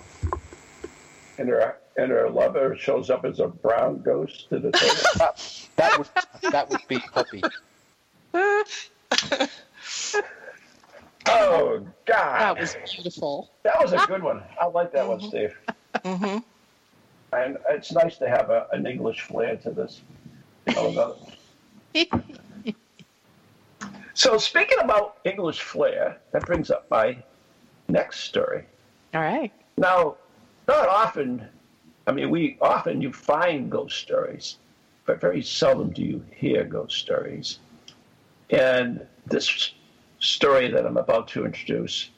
[1.38, 4.94] And her and her lover shows up as a brown ghost to the table.
[5.16, 6.08] That, that would
[6.52, 7.42] that would be Puppy.
[11.26, 13.50] oh God, That was beautiful.
[13.64, 14.42] That was a good one.
[14.60, 15.56] I like that one, Steve.
[16.04, 16.38] Mm-hmm.
[17.34, 20.02] And it's nice to have a, an English flair to this.
[20.68, 21.16] You know,
[24.14, 27.18] so speaking about English flair, that brings up my
[27.88, 28.64] next story.
[29.12, 29.52] All right.
[29.76, 30.16] Now,
[30.68, 31.46] not often,
[32.06, 34.56] I mean, we often you find ghost stories,
[35.04, 37.58] but very seldom do you hear ghost stories.
[38.50, 39.72] And this
[40.20, 42.10] story that I'm about to introduce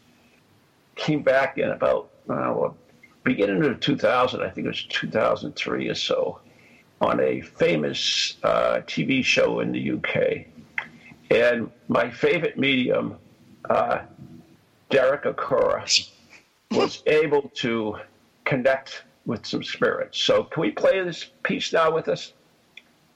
[0.97, 2.77] came back in about, uh, well,
[3.27, 6.41] beginning of 2000, I think it was 2003 or so,
[7.01, 10.47] on a famous uh, TV show in the UK.
[11.31, 13.17] And my favorite medium,
[13.69, 14.03] uh,
[14.89, 16.11] Derek Acorah,
[16.71, 17.97] was able to
[18.45, 20.19] connect with some spirits.
[20.21, 22.33] So, can we play this piece now with us?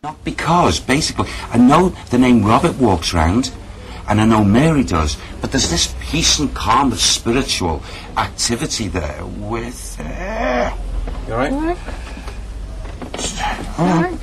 [0.02, 3.52] Not because, basically, I know the name Robert walks round,
[4.08, 7.82] and I know Mary does, but there's this peace and calm of spiritual
[8.16, 9.96] activity there with.
[10.00, 10.74] Uh,
[11.26, 11.52] you alright?
[13.78, 14.14] Alright.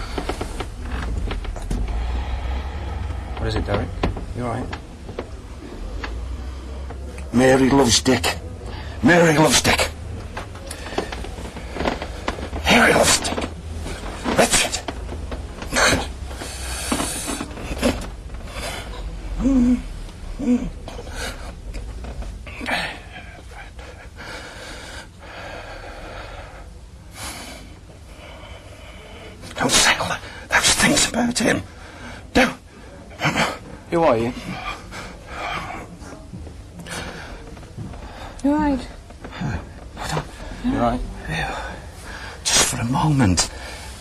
[3.37, 3.87] What is it, Derek?
[4.35, 4.65] You alright?
[7.33, 8.37] Mary loves Dick.
[9.03, 9.89] Mary loves Dick.
[12.65, 13.37] Mary loves Dick.
[14.37, 14.79] Richard.
[29.55, 31.61] Don't say all that, those things about him.
[32.33, 32.55] Don't.
[33.89, 34.33] Who are you?
[38.43, 38.87] You right?
[40.63, 40.99] You right?
[42.43, 43.49] Just for a moment,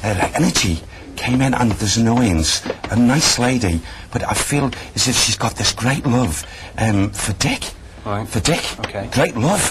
[0.03, 0.81] her energy
[1.17, 2.63] came in and there's annoyance.
[2.91, 3.81] A nice lady,
[4.13, 6.45] but I feel as if she's got this great love
[6.77, 7.63] um, for Dick.
[8.05, 8.29] Right.
[8.29, 8.63] For Dick.
[8.81, 9.09] Okay.
[9.11, 9.65] Great love.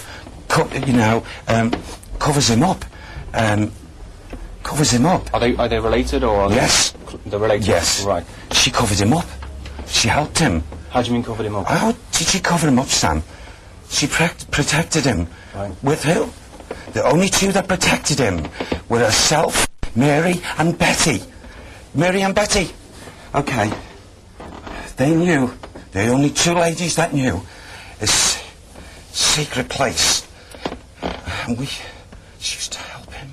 [0.47, 1.71] Co- you know, um,
[2.17, 2.83] covers him up.
[3.35, 3.71] Um,
[4.63, 5.31] covers him up.
[5.33, 6.91] Are they are they related or are Yes.
[6.91, 7.67] they, they're related?
[7.67, 8.03] Yes.
[8.03, 8.25] Right.
[8.51, 9.27] She covered him up.
[9.85, 10.63] She helped him.
[10.89, 11.67] How do you mean covered him up?
[11.67, 13.21] How did she cover him up, Sam?
[13.89, 15.27] She protected him.
[15.53, 15.71] Right.
[15.83, 16.29] With who?
[16.93, 18.47] The only two that protected him
[18.89, 21.21] were herself, Mary, and Betty.
[21.93, 22.71] Mary and Betty.
[23.35, 23.71] Okay.
[24.97, 25.51] They knew.
[25.91, 27.41] The only two ladies that knew.
[27.99, 28.41] This
[29.11, 30.25] secret place.
[31.47, 31.65] And we.
[32.39, 33.29] She used to help him.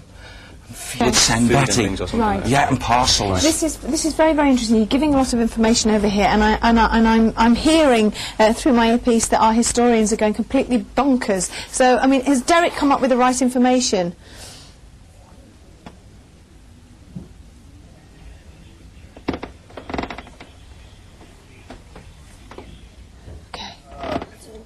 [0.68, 1.18] And feed Yes.
[1.18, 1.82] send Food and Betty.
[1.84, 2.44] things or Right.
[2.46, 3.42] Yeah, and parcels.
[3.42, 4.76] This is this is very very interesting.
[4.76, 7.55] You're giving a lot of information over here, and I and, I, and I'm I'm
[7.55, 11.50] hearing uh, through my earpiece that our historians are going completely bonkers.
[11.70, 14.14] So I mean, has Derek come up with the right information?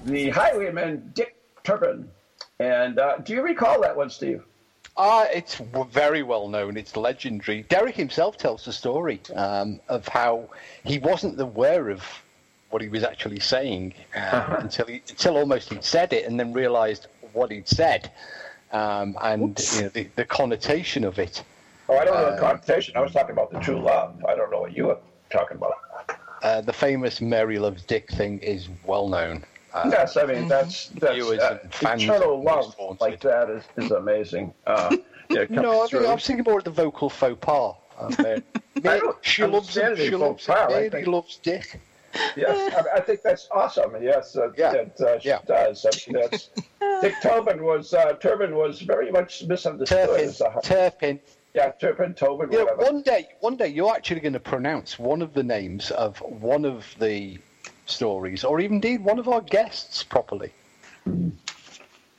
[0.06, 2.08] The highwayman Dick Turpin.
[2.58, 4.42] And uh, do you recall that one, Steve?
[4.96, 6.76] Uh, it's very well known.
[6.76, 7.64] It's legendary.
[7.64, 10.48] Derek himself tells the story um, of how
[10.84, 12.02] he wasn't aware of
[12.70, 16.52] what he was actually saying uh, until he, until almost he'd said it, and then
[16.52, 18.10] realised what he'd said
[18.72, 21.42] um, and you know, the, the connotation of it.
[21.88, 22.96] Oh, I don't know the Uh, connotation.
[22.96, 24.24] I was talking about the true love.
[24.26, 24.98] I don't know what you were
[25.30, 25.74] talking about.
[26.42, 29.44] Uh, the famous Mary Loves Dick thing is well known.
[29.76, 33.00] Uh, yes, I mean that's that's Viewers uh, eternal love Haunted.
[33.00, 34.54] like that is, is amazing.
[34.66, 34.96] Uh,
[35.30, 36.06] yeah, no, I, think, through.
[36.06, 37.74] I was thinking more of the vocal faux pas.
[37.98, 38.40] Um, uh,
[38.84, 39.96] I she loves him.
[39.96, 40.72] She loves faux pas.
[40.72, 40.84] him.
[40.84, 41.80] I think- loves Dick.
[42.34, 43.92] Yes, I, I think that's awesome.
[44.02, 44.72] Yes, uh, Yeah.
[44.72, 45.40] that uh, she Yeah.
[45.46, 45.84] does.
[45.84, 46.48] I mean, that's,
[47.02, 50.08] Dick Tobin was uh, Turbin was very much misunderstood.
[50.08, 50.24] Turpin.
[50.24, 51.20] as a- Turpin.
[51.54, 52.90] yeah, Turpin, Tobin, You know, whatever.
[52.90, 56.64] one day, one day, you're actually going to pronounce one of the names of one
[56.64, 57.38] of the
[57.86, 60.52] stories, or even indeed one of our guests properly.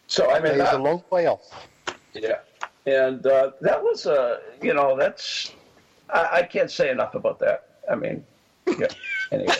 [0.07, 1.67] so I mean, He's that, a long way off.
[2.13, 2.39] yeah,
[2.85, 5.51] and uh, that was uh, you know that's
[6.09, 7.69] I, I can't say enough about that.
[7.89, 8.25] I mean,
[8.79, 8.87] yeah.
[9.31, 9.53] anyway.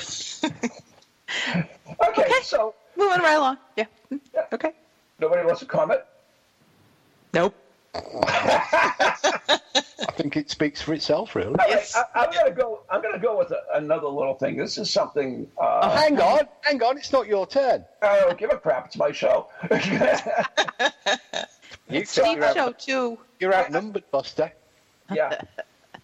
[2.10, 3.58] okay, so Moving right along.
[3.76, 3.86] Yeah.
[4.34, 4.46] Yeah.
[4.52, 4.72] Okay.
[5.20, 6.02] nobody wants to comment.
[7.34, 7.56] Nope.
[7.96, 9.60] I
[10.16, 11.50] think it speaks for itself, really.
[11.50, 12.82] All right, I, I'm gonna go.
[12.90, 14.58] I'm gonna go with a, another little thing.
[14.58, 15.48] This is something.
[15.60, 17.86] Uh, Oh, hang on, hang on, it's not your turn.
[18.02, 18.88] I don't give a crap.
[18.88, 19.48] It's my show.
[21.90, 23.18] You, Steve you're, out, show too.
[23.40, 24.52] you're outnumbered, Buster.
[25.10, 25.40] yeah.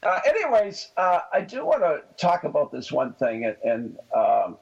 [0.01, 4.57] Uh, anyways, uh, I do want to talk about this one thing, and, and um,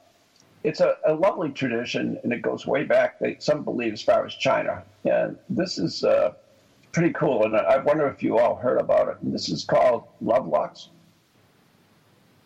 [0.64, 3.20] it's a, a lovely tradition, and it goes way back.
[3.20, 6.32] They, some believe as far as China, and this is uh,
[6.92, 7.44] pretty cool.
[7.44, 9.16] And I wonder if you all heard about it.
[9.22, 10.88] And this is called love locks.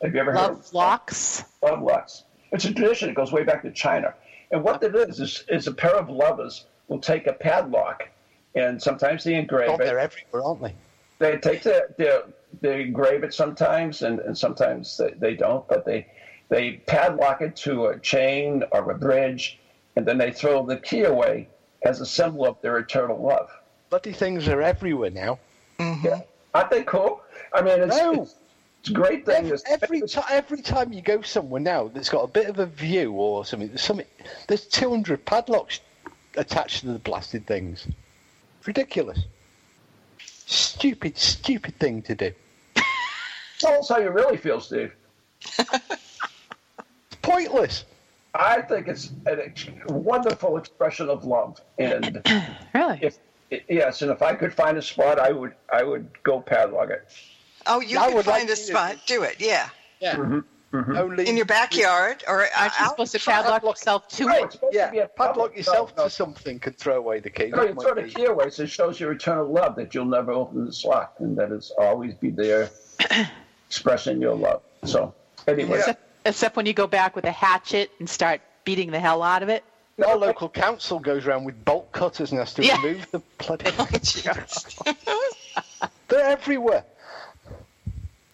[0.02, 1.44] Have you ever heard of Love locks.
[1.62, 2.24] love locks.
[2.52, 3.08] It's a tradition.
[3.08, 4.14] It goes way back to China.
[4.50, 8.08] And what it is is, is a pair of lovers will take a padlock,
[8.54, 9.84] and sometimes they engrave God, it.
[9.84, 10.74] they're everywhere, aren't they?
[11.18, 15.66] They take the, the they engrave it sometimes, and, and sometimes they, they don't.
[15.66, 16.06] But they
[16.48, 19.58] they padlock it to a chain or a bridge,
[19.96, 21.48] and then they throw the key away
[21.82, 23.50] as a symbol of their eternal love.
[23.90, 25.38] Bloody things are everywhere now.
[25.78, 26.06] Mm-hmm.
[26.06, 26.20] Yeah.
[26.54, 27.20] Aren't they cool?
[27.52, 28.22] I mean, it's, No.
[28.22, 28.34] it's,
[28.80, 29.46] it's great thing.
[29.46, 32.66] Every, every, ti every time you go somewhere now that's got a bit of a
[32.66, 34.06] view or something, there's something.
[34.48, 35.80] There's 200 padlocks
[36.36, 37.86] attached to the blasted things.
[38.66, 39.20] Ridiculous.
[40.18, 42.32] Stupid, stupid thing to do.
[43.58, 44.92] Tell us how you really feel, Steve.
[47.08, 47.84] It's pointless.
[48.34, 52.22] I think it's a ex- wonderful expression of love, and
[52.74, 52.98] Really?
[53.02, 53.18] if
[53.68, 57.08] yes, and if I could find a spot, I would I would go padlock it.
[57.66, 58.96] Oh, you I can find like a to- spot.
[59.06, 59.36] Do it.
[59.40, 59.68] Yeah.
[60.00, 60.16] Yeah.
[60.16, 60.96] Mm-hmm, mm-hmm.
[60.96, 64.44] Only In your backyard or Aren't you supposed to padlock yourself to No, it?
[64.44, 67.30] it's supposed to be yeah, a padlock yourself no, to something and throw away the
[67.30, 67.46] key.
[67.48, 70.32] No, you throw the key away, so it shows your eternal love that you'll never
[70.32, 72.68] open this lock, and that it's always be there,
[73.68, 74.62] expressing your love.
[74.84, 75.14] So,
[75.48, 79.22] anyway, Except, except when you go back with a hatchet and start beating the hell
[79.22, 79.64] out of it.
[80.04, 82.76] Our local council goes around with bolt cutters and has to Yeah.
[82.82, 83.70] remove the bloody.
[86.08, 86.84] They're everywhere.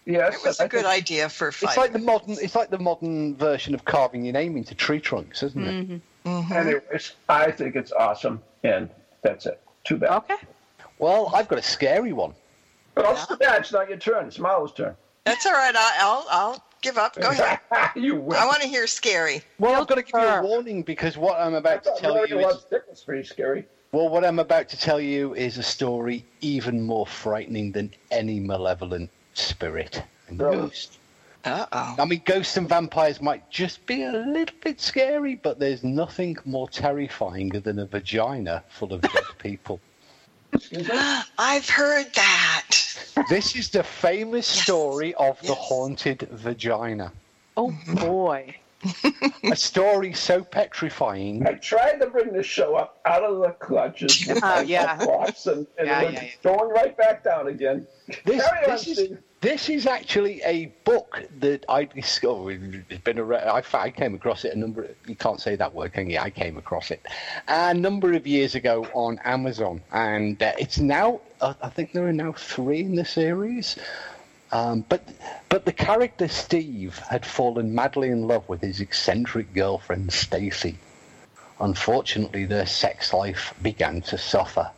[0.05, 1.77] yes, It was a good idea for It's five.
[1.77, 2.37] like the modern.
[2.41, 5.95] It's like the modern version of carving your name into tree trunks, isn't Mm-hmm.
[5.95, 6.01] it?
[6.25, 6.53] Mm-hmm.
[6.53, 8.89] Anyways, I think it's awesome, and
[9.23, 9.61] that's it.
[9.85, 10.11] Too bad.
[10.19, 10.37] Okay.
[10.99, 12.35] Well, I've got a scary one.
[12.97, 13.61] Well, it's too bad.
[13.63, 14.27] It's not your turn.
[14.27, 14.95] It's Marlo's turn.
[15.25, 15.75] That's all right.
[15.75, 17.15] I- I'll I'll give up.
[17.17, 17.61] Go ahead.
[17.97, 18.39] you win.
[18.39, 19.43] I want to hear scary.
[19.59, 22.39] Well, I've got to give you a warning because what I'm about to tell you
[22.39, 23.67] is loves Dick was pretty scary.
[23.93, 28.39] well, what I'm about to tell you is a story even more frightening than any
[28.41, 30.99] malevolent spirit and ghost.
[31.45, 31.97] Uh oh.
[31.99, 36.37] I mean, ghosts and vampires might just be a little bit scary, but there's nothing
[36.45, 39.81] more terrifying than a vagina full of dead people.
[41.39, 42.77] I've heard that.
[43.29, 44.65] This is the famous Yes.
[44.65, 47.13] story of the haunted vagina.
[47.57, 48.55] Oh boy.
[49.45, 51.47] A story so petrifying.
[51.47, 54.99] I tried to bring the show up out of the clutches with Oh, my yeah.
[54.99, 56.31] and, and Yeah, it went yeah, yeah.
[56.43, 57.87] going right back down again.
[58.25, 59.19] This, Carry on, this is Steve.
[59.43, 62.85] This is actually a book that I discovered.
[62.89, 64.89] It's been a I, came across it a number.
[65.05, 66.21] You can't say that word, can you?
[66.21, 67.05] I came across it
[67.49, 71.21] a number of years ago on Amazon, and uh, it's now.
[71.41, 73.77] I think there are now three in the series.
[74.53, 75.03] Um, but
[75.49, 80.79] but the character Steve had fallen madly in love with his eccentric girlfriend Stacy.
[81.59, 84.71] Unfortunately, their sex life began to suffer.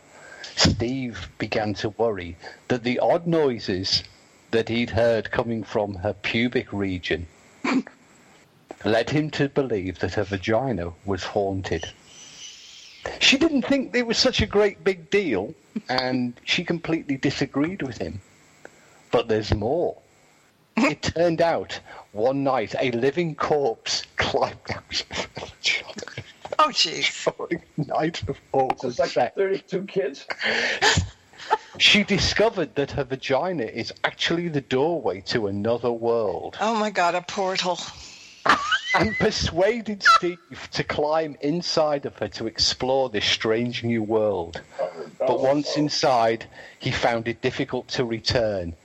[0.55, 2.35] Steve began to worry
[2.67, 4.03] that the odd noises
[4.55, 7.27] that he'd heard coming from her pubic region
[8.85, 11.91] led him to believe that her vagina was haunted.
[13.19, 15.53] She didn't think it was such a great big deal,
[15.89, 18.21] and she completely disagreed with him.
[19.11, 19.97] But there's more.
[20.77, 21.77] It turned out
[22.13, 26.23] one night a living corpse climbed out of her vagina
[26.59, 27.59] Oh, jeez.
[27.87, 29.35] night of awful It's like sex.
[29.35, 30.25] 32 kids.
[31.77, 37.13] She discovered that her vagina is actually the doorway to another world Oh my God,
[37.13, 37.77] a portal.
[38.93, 44.61] and persuaded Steve to climb inside of her to explore this strange new world.
[45.19, 46.45] But once inside,
[46.79, 48.75] he found it difficult to return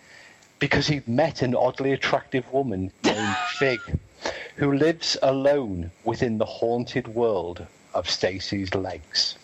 [0.58, 3.98] because he'd met an oddly attractive woman named Fig
[4.56, 9.38] who lives alone within the haunted world of Stacy's legs.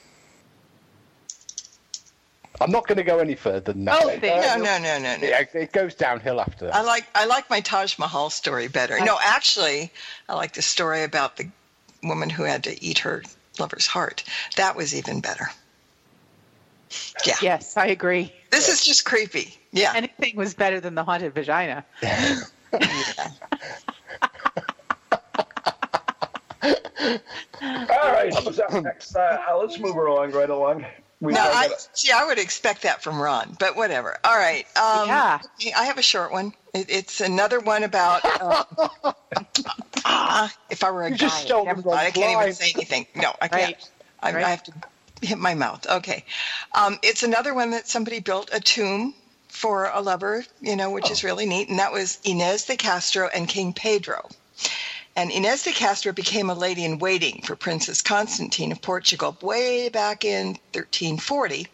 [2.61, 3.99] I'm not going to go any further than that.
[4.03, 5.29] Oh, thank No, no, no, no, no.
[5.29, 8.99] Yeah, it goes downhill after I like I like my Taj Mahal story better.
[9.05, 9.93] No, actually,
[10.29, 11.49] I like the story about the
[12.03, 13.23] woman who had to eat her
[13.59, 14.25] lover's heart.
[14.57, 15.51] That was even better.
[17.27, 17.35] Yeah.
[17.43, 18.33] Yes, I agree.
[18.51, 19.55] This is just creepy.
[19.73, 19.93] Yeah.
[19.95, 21.85] Anything was better than the haunted vagina.
[27.63, 29.15] All right, who's up next?
[29.15, 30.87] Uh, let's move her along right along.
[31.21, 34.19] We no, I, that- see, I would expect that from Ron, but whatever.
[34.23, 34.67] All right.
[34.77, 35.41] Um, Yeah.
[35.59, 36.53] okay, I have a short one.
[36.75, 38.21] It, it's another one about.
[40.05, 42.53] Ah, if I were a You guy, just stole never Ron's mind, I can't even
[42.53, 43.07] say anything.
[43.15, 43.63] No, I can't.
[43.77, 43.91] Right.
[44.23, 44.45] I, Right.
[44.45, 44.73] I have to
[45.23, 45.87] hit my mouth.
[45.89, 46.25] Okay.
[46.75, 49.15] Um, it's another one that somebody built a tomb
[49.49, 53.29] for a lover, you know, which is really neat, and that was Inez de Castro
[53.35, 54.29] and King Pedro.
[55.19, 59.89] And Inez de Castro became a lady in waiting for Princess Constantine of Portugal way
[59.89, 61.67] back in 1340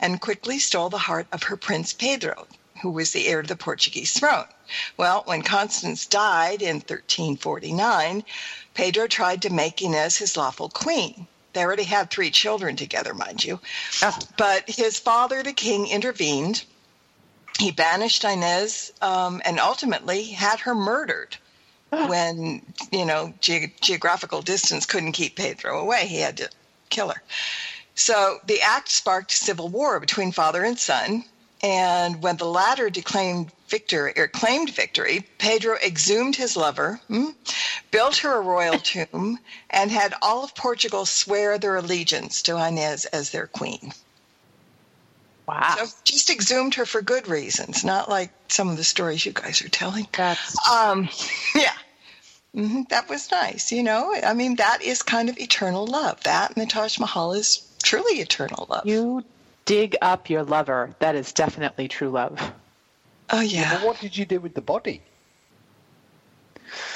[0.00, 2.48] and quickly stole the heart of her Prince Pedro,
[2.82, 4.46] who was the heir to the Portuguese throne.
[4.96, 8.24] Well, when Constance died in 1349,
[8.74, 11.28] Pedro tried to make Inez his lawful queen.
[11.52, 13.60] They already had three children together, mind you.
[14.36, 16.64] But his father, the king, intervened.
[17.56, 21.36] He banished Inez um, and ultimately had her murdered
[21.90, 22.62] when
[22.92, 26.06] you know ge- geographical distance couldn't keep Pedro away.
[26.06, 26.48] He had to
[26.88, 27.22] kill her.
[27.94, 31.24] So the act sparked civil war between father and son.
[31.62, 37.30] And when the latter declaimed victory or claimed victory, Pedro exhumed his lover, hmm,
[37.90, 39.38] built her a royal tomb,
[39.68, 43.92] and had all of Portugal swear their allegiance to Inez as their queen.
[45.50, 45.74] Wow.
[45.78, 49.60] So just exhumed her for good reasons, not like some of the stories you guys
[49.62, 50.06] are telling.
[50.12, 51.08] That's Um,
[51.56, 51.72] yeah.
[52.54, 54.14] hmm That was nice, you know.
[54.24, 56.22] I mean, that is kind of eternal love.
[56.22, 58.86] That and the Taj Mahal is truly eternal love.
[58.86, 59.24] you
[59.64, 60.90] dig up your lover.
[61.00, 62.52] That is definitely true love.
[63.30, 63.74] oh yeah.
[63.74, 65.00] Well, what did you do with the body?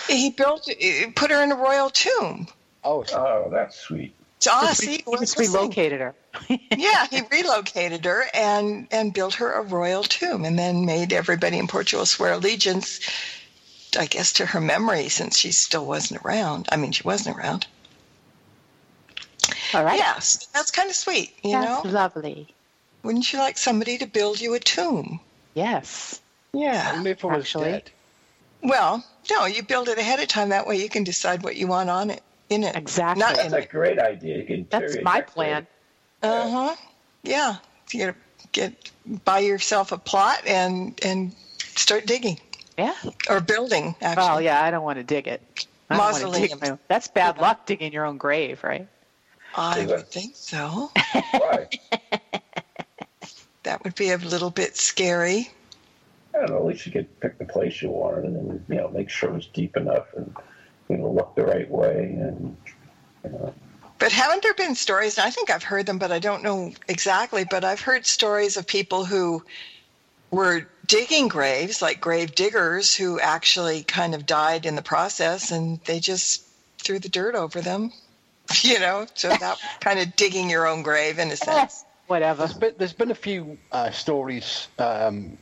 [0.09, 0.69] He built,
[1.17, 2.47] put her in a royal tomb.
[2.85, 4.15] Oh, Oh, that's sweet.
[4.51, 6.15] Ah, Just, see, re- we're just relocated her.
[6.77, 11.59] yeah, he relocated her and and built her a royal tomb, and then made everybody
[11.59, 13.01] in Portugal swear allegiance.
[13.99, 16.69] I guess to her memory, since she still wasn't around.
[16.73, 17.67] I mean, she wasn't around.
[19.73, 19.99] All right.
[19.99, 21.91] Yes, that's kind of sweet, you That's know.
[21.91, 22.49] lovely.
[23.03, 25.21] Wouldn't you like somebody to build you a tomb?
[25.55, 26.21] Yes.
[26.53, 26.93] Yeah.
[26.97, 27.71] only if I was Actually.
[27.71, 27.91] dead.
[28.63, 30.49] Well, no, you build it ahead of time.
[30.49, 32.23] That way, you can decide what you want on it.
[32.51, 32.77] In it.
[32.77, 33.21] Exactly.
[33.21, 33.71] Not That's in a it.
[33.71, 34.39] great idea.
[34.39, 35.67] You can That's my plan.
[36.23, 36.77] Uh huh.
[37.23, 37.57] Yeah.
[37.93, 38.17] You gotta
[38.53, 38.91] get
[39.25, 42.39] buy yourself a plot and and start digging
[42.79, 42.95] Yeah.
[43.29, 43.95] or building.
[44.01, 44.25] Actually.
[44.25, 45.41] Well, yeah, I don't want to dig it.
[45.91, 48.89] I don't wanna dig my That's bad luck digging your own grave, right?
[49.57, 50.91] I would think so.
[51.33, 51.69] Why?
[53.63, 55.49] That would be a little bit scary.
[56.35, 56.57] I don't know.
[56.59, 59.31] At least you could pick the place you wanted, and then you know make sure
[59.31, 60.37] it was deep enough and
[60.89, 62.57] you know look the right way, and
[63.25, 63.55] you know.
[63.99, 65.19] But haven't there been stories?
[65.19, 67.45] And I think I've heard them, but I don't know exactly.
[67.49, 69.43] But I've heard stories of people who
[70.31, 75.81] were digging graves, like grave diggers, who actually kind of died in the process, and
[75.85, 76.45] they just
[76.79, 77.93] threw the dirt over them.
[78.61, 81.83] You know, so that kind of digging your own grave in a sense.
[82.09, 82.41] Whatever.
[82.47, 85.39] There's been, there's been a few uh, stories, um,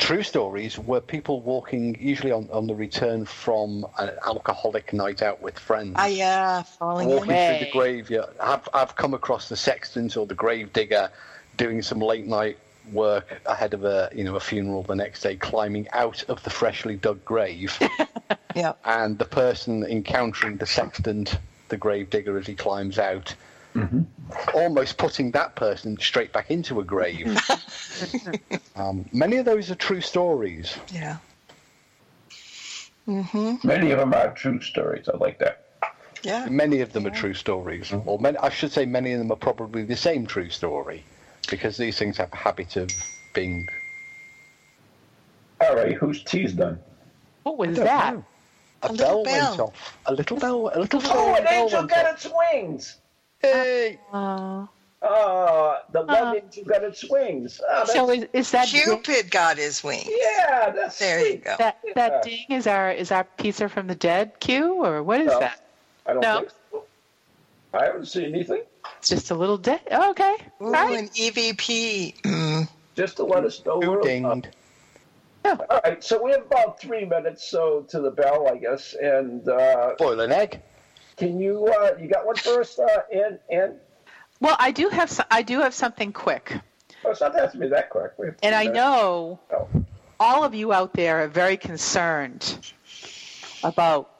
[0.00, 5.40] true stories, were people walking, usually on, on the return from an alcoholic night out
[5.42, 7.14] with friends, Ah, yeah, falling in.
[7.14, 7.60] walking through Way.
[7.64, 8.34] the graveyard.
[8.40, 11.10] I've, I've come across the sextons or the grave digger
[11.56, 12.58] doing some late night
[12.92, 16.50] work ahead of a you know a funeral the next day, climbing out of the
[16.50, 17.78] freshly dug grave,
[18.56, 18.72] Yeah.
[18.84, 21.26] and the person encountering the sexton,
[21.68, 23.34] the grave digger as he climbs out,
[24.54, 27.38] almost putting that person straight back into a grave.
[28.76, 30.76] um, many of those are true stories.
[30.92, 31.16] Yeah.
[33.06, 35.08] hmm Many of them are true stories.
[35.12, 35.64] I like that.
[36.22, 36.46] Yeah.
[36.50, 39.36] Many of them are true stories, or many, I should say, many of them are
[39.36, 41.02] probably the same true story,
[41.50, 42.90] because these things have a habit of
[43.32, 43.66] being.
[45.62, 46.78] All right, whose tea's done?
[47.44, 48.14] What was that?
[48.14, 48.24] know.
[48.82, 49.98] A, A little bell, went off.
[50.06, 50.70] A little bell.
[50.74, 52.14] A little Oh, an bell angel went got off.
[52.24, 52.96] its wings.
[53.40, 53.98] Hey!
[54.12, 54.66] Uh,
[55.02, 56.34] Oh, the love Uh.
[56.34, 57.58] angel got its wings.
[57.66, 60.10] Oh, so is, is that ding, Cupid got his wings.
[60.10, 61.56] yeah, that's There you go.
[61.58, 61.92] that Yeah.
[61.94, 65.40] that ding is our is our pizza from the dead cue or what is No.
[65.40, 65.58] that?
[66.04, 66.38] I don't No.
[66.40, 66.84] think so.
[67.72, 68.62] I haven't seen anything.
[68.98, 69.80] It's just a little dead.
[69.90, 70.34] Oh, okay.
[70.60, 70.98] Ooh, All right.
[70.98, 72.20] an EVP.
[72.22, 72.68] Mm.
[72.94, 74.48] Just to let us know Who where dinged?
[75.46, 78.94] All right, so we have about three minutes so to the bell, I guess.
[79.00, 80.60] And uh, Boil an egg.
[81.20, 83.38] Can you uh, you got one first, uh, Ann?
[83.50, 83.76] Ann?
[84.40, 86.58] Well, I do have some, I do have something quick,
[87.04, 88.12] Oh, it's not has to be that quick.
[88.42, 89.68] And I know Oh.
[90.18, 92.74] all of you out there are very concerned
[93.62, 94.10] about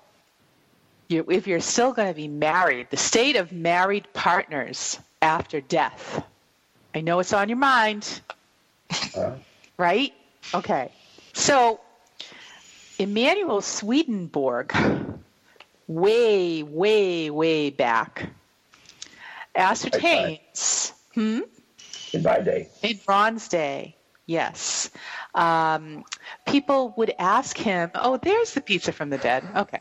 [1.08, 6.22] you if you're still going to be married, the state of married partners after death.
[6.94, 8.20] I know it's on your mind,
[9.16, 9.32] Uh,
[9.78, 10.12] right?
[10.54, 10.90] Okay.
[11.32, 11.80] So,
[12.98, 14.72] Emanuel Swedenborg,
[15.90, 18.30] way, way, way back,
[19.56, 20.92] ascertains.
[21.14, 21.40] Hmm?
[22.12, 22.68] In my day.
[22.82, 24.90] In Ron's day, yes.
[25.34, 26.04] Um,
[26.46, 29.44] people would ask him, oh, there's the pizza from the dead.
[29.56, 29.80] Okay,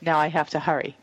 [0.00, 0.96] now I have to hurry.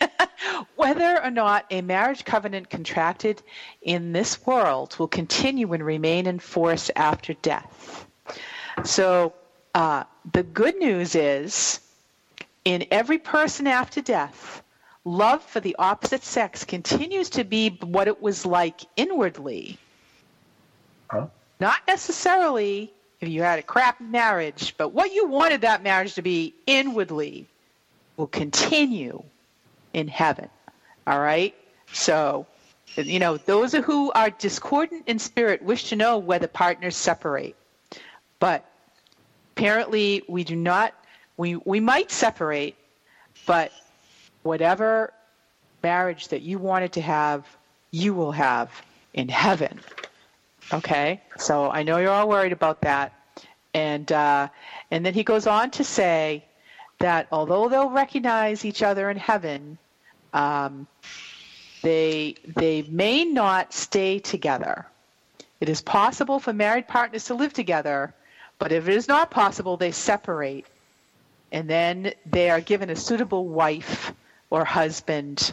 [0.76, 3.42] Whether or not a marriage covenant contracted
[3.80, 8.06] in this world will continue and remain in force after death.
[8.84, 9.32] So
[9.74, 11.80] uh, the good news is
[12.68, 14.62] in every person after death,
[15.02, 19.78] love for the opposite sex continues to be what it was like inwardly.
[21.10, 21.28] Huh?
[21.60, 22.92] Not necessarily
[23.22, 27.46] if you had a crap marriage, but what you wanted that marriage to be inwardly
[28.18, 29.22] will continue
[29.94, 30.50] in heaven.
[31.06, 31.54] All right?
[31.94, 32.46] So,
[32.96, 37.56] you know, those who are discordant in spirit wish to know whether partners separate.
[38.38, 38.70] But
[39.56, 40.92] apparently we do not
[41.38, 42.76] we we might separate,
[43.46, 43.72] but
[44.42, 45.14] whatever
[45.82, 47.46] marriage that you wanted to have,
[47.90, 48.70] you will have
[49.14, 49.80] in heaven.
[50.74, 53.14] Okay, so I know you're all worried about that,
[53.72, 54.48] and uh,
[54.90, 56.44] and then he goes on to say
[56.98, 59.78] that although they'll recognize each other in heaven,
[60.34, 60.86] um,
[61.82, 64.86] they they may not stay together.
[65.60, 68.12] It is possible for married partners to live together,
[68.58, 70.66] but if it is not possible, they separate,
[71.52, 74.12] and then they are given a suitable wife
[74.50, 75.52] or husband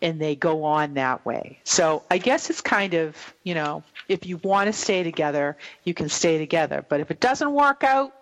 [0.00, 1.58] and they go on that way.
[1.64, 5.94] So I guess it's kind of, you know, if you want to stay together, you
[5.94, 6.84] can stay together.
[6.88, 8.14] But if it doesn't work out,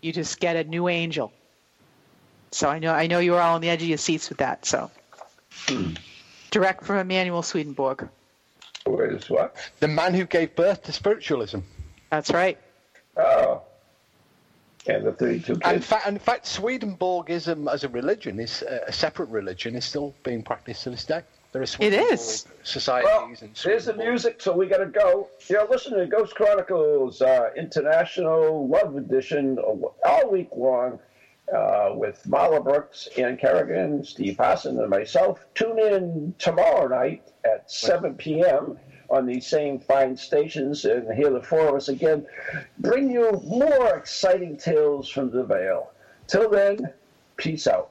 [0.00, 1.32] you just get a new angel.
[2.50, 4.64] So I know I know you're all on the edge of your seats with that.
[4.66, 4.90] So
[6.50, 8.08] direct from Emanuel Swedenborg.
[8.84, 9.56] Where's what?
[9.80, 11.60] The man who gave birth to spiritualism.
[12.10, 12.58] That's right.
[13.16, 13.62] Oh.
[14.86, 15.72] And the 32 kids.
[15.72, 20.14] in fact, in fact Swedenborgism as a religion is uh, a separate religion is still
[20.24, 21.22] being practiced to this day.
[21.52, 22.46] There are It is.
[22.64, 25.28] societies and There's the music, so we got to go.
[25.46, 30.98] You're listening to Ghost Chronicles uh, International Love Edition all week long
[31.54, 35.46] uh, with Marla Brooks, Ann Kerrigan, Steve Hassan, and myself.
[35.54, 38.76] Tune in tomorrow night at 7 p.m.
[39.10, 42.26] on these same fine stations and hear the four of us again
[42.78, 45.90] bring you more exciting tales from the veil.
[46.26, 46.92] Till then,
[47.36, 47.90] peace out.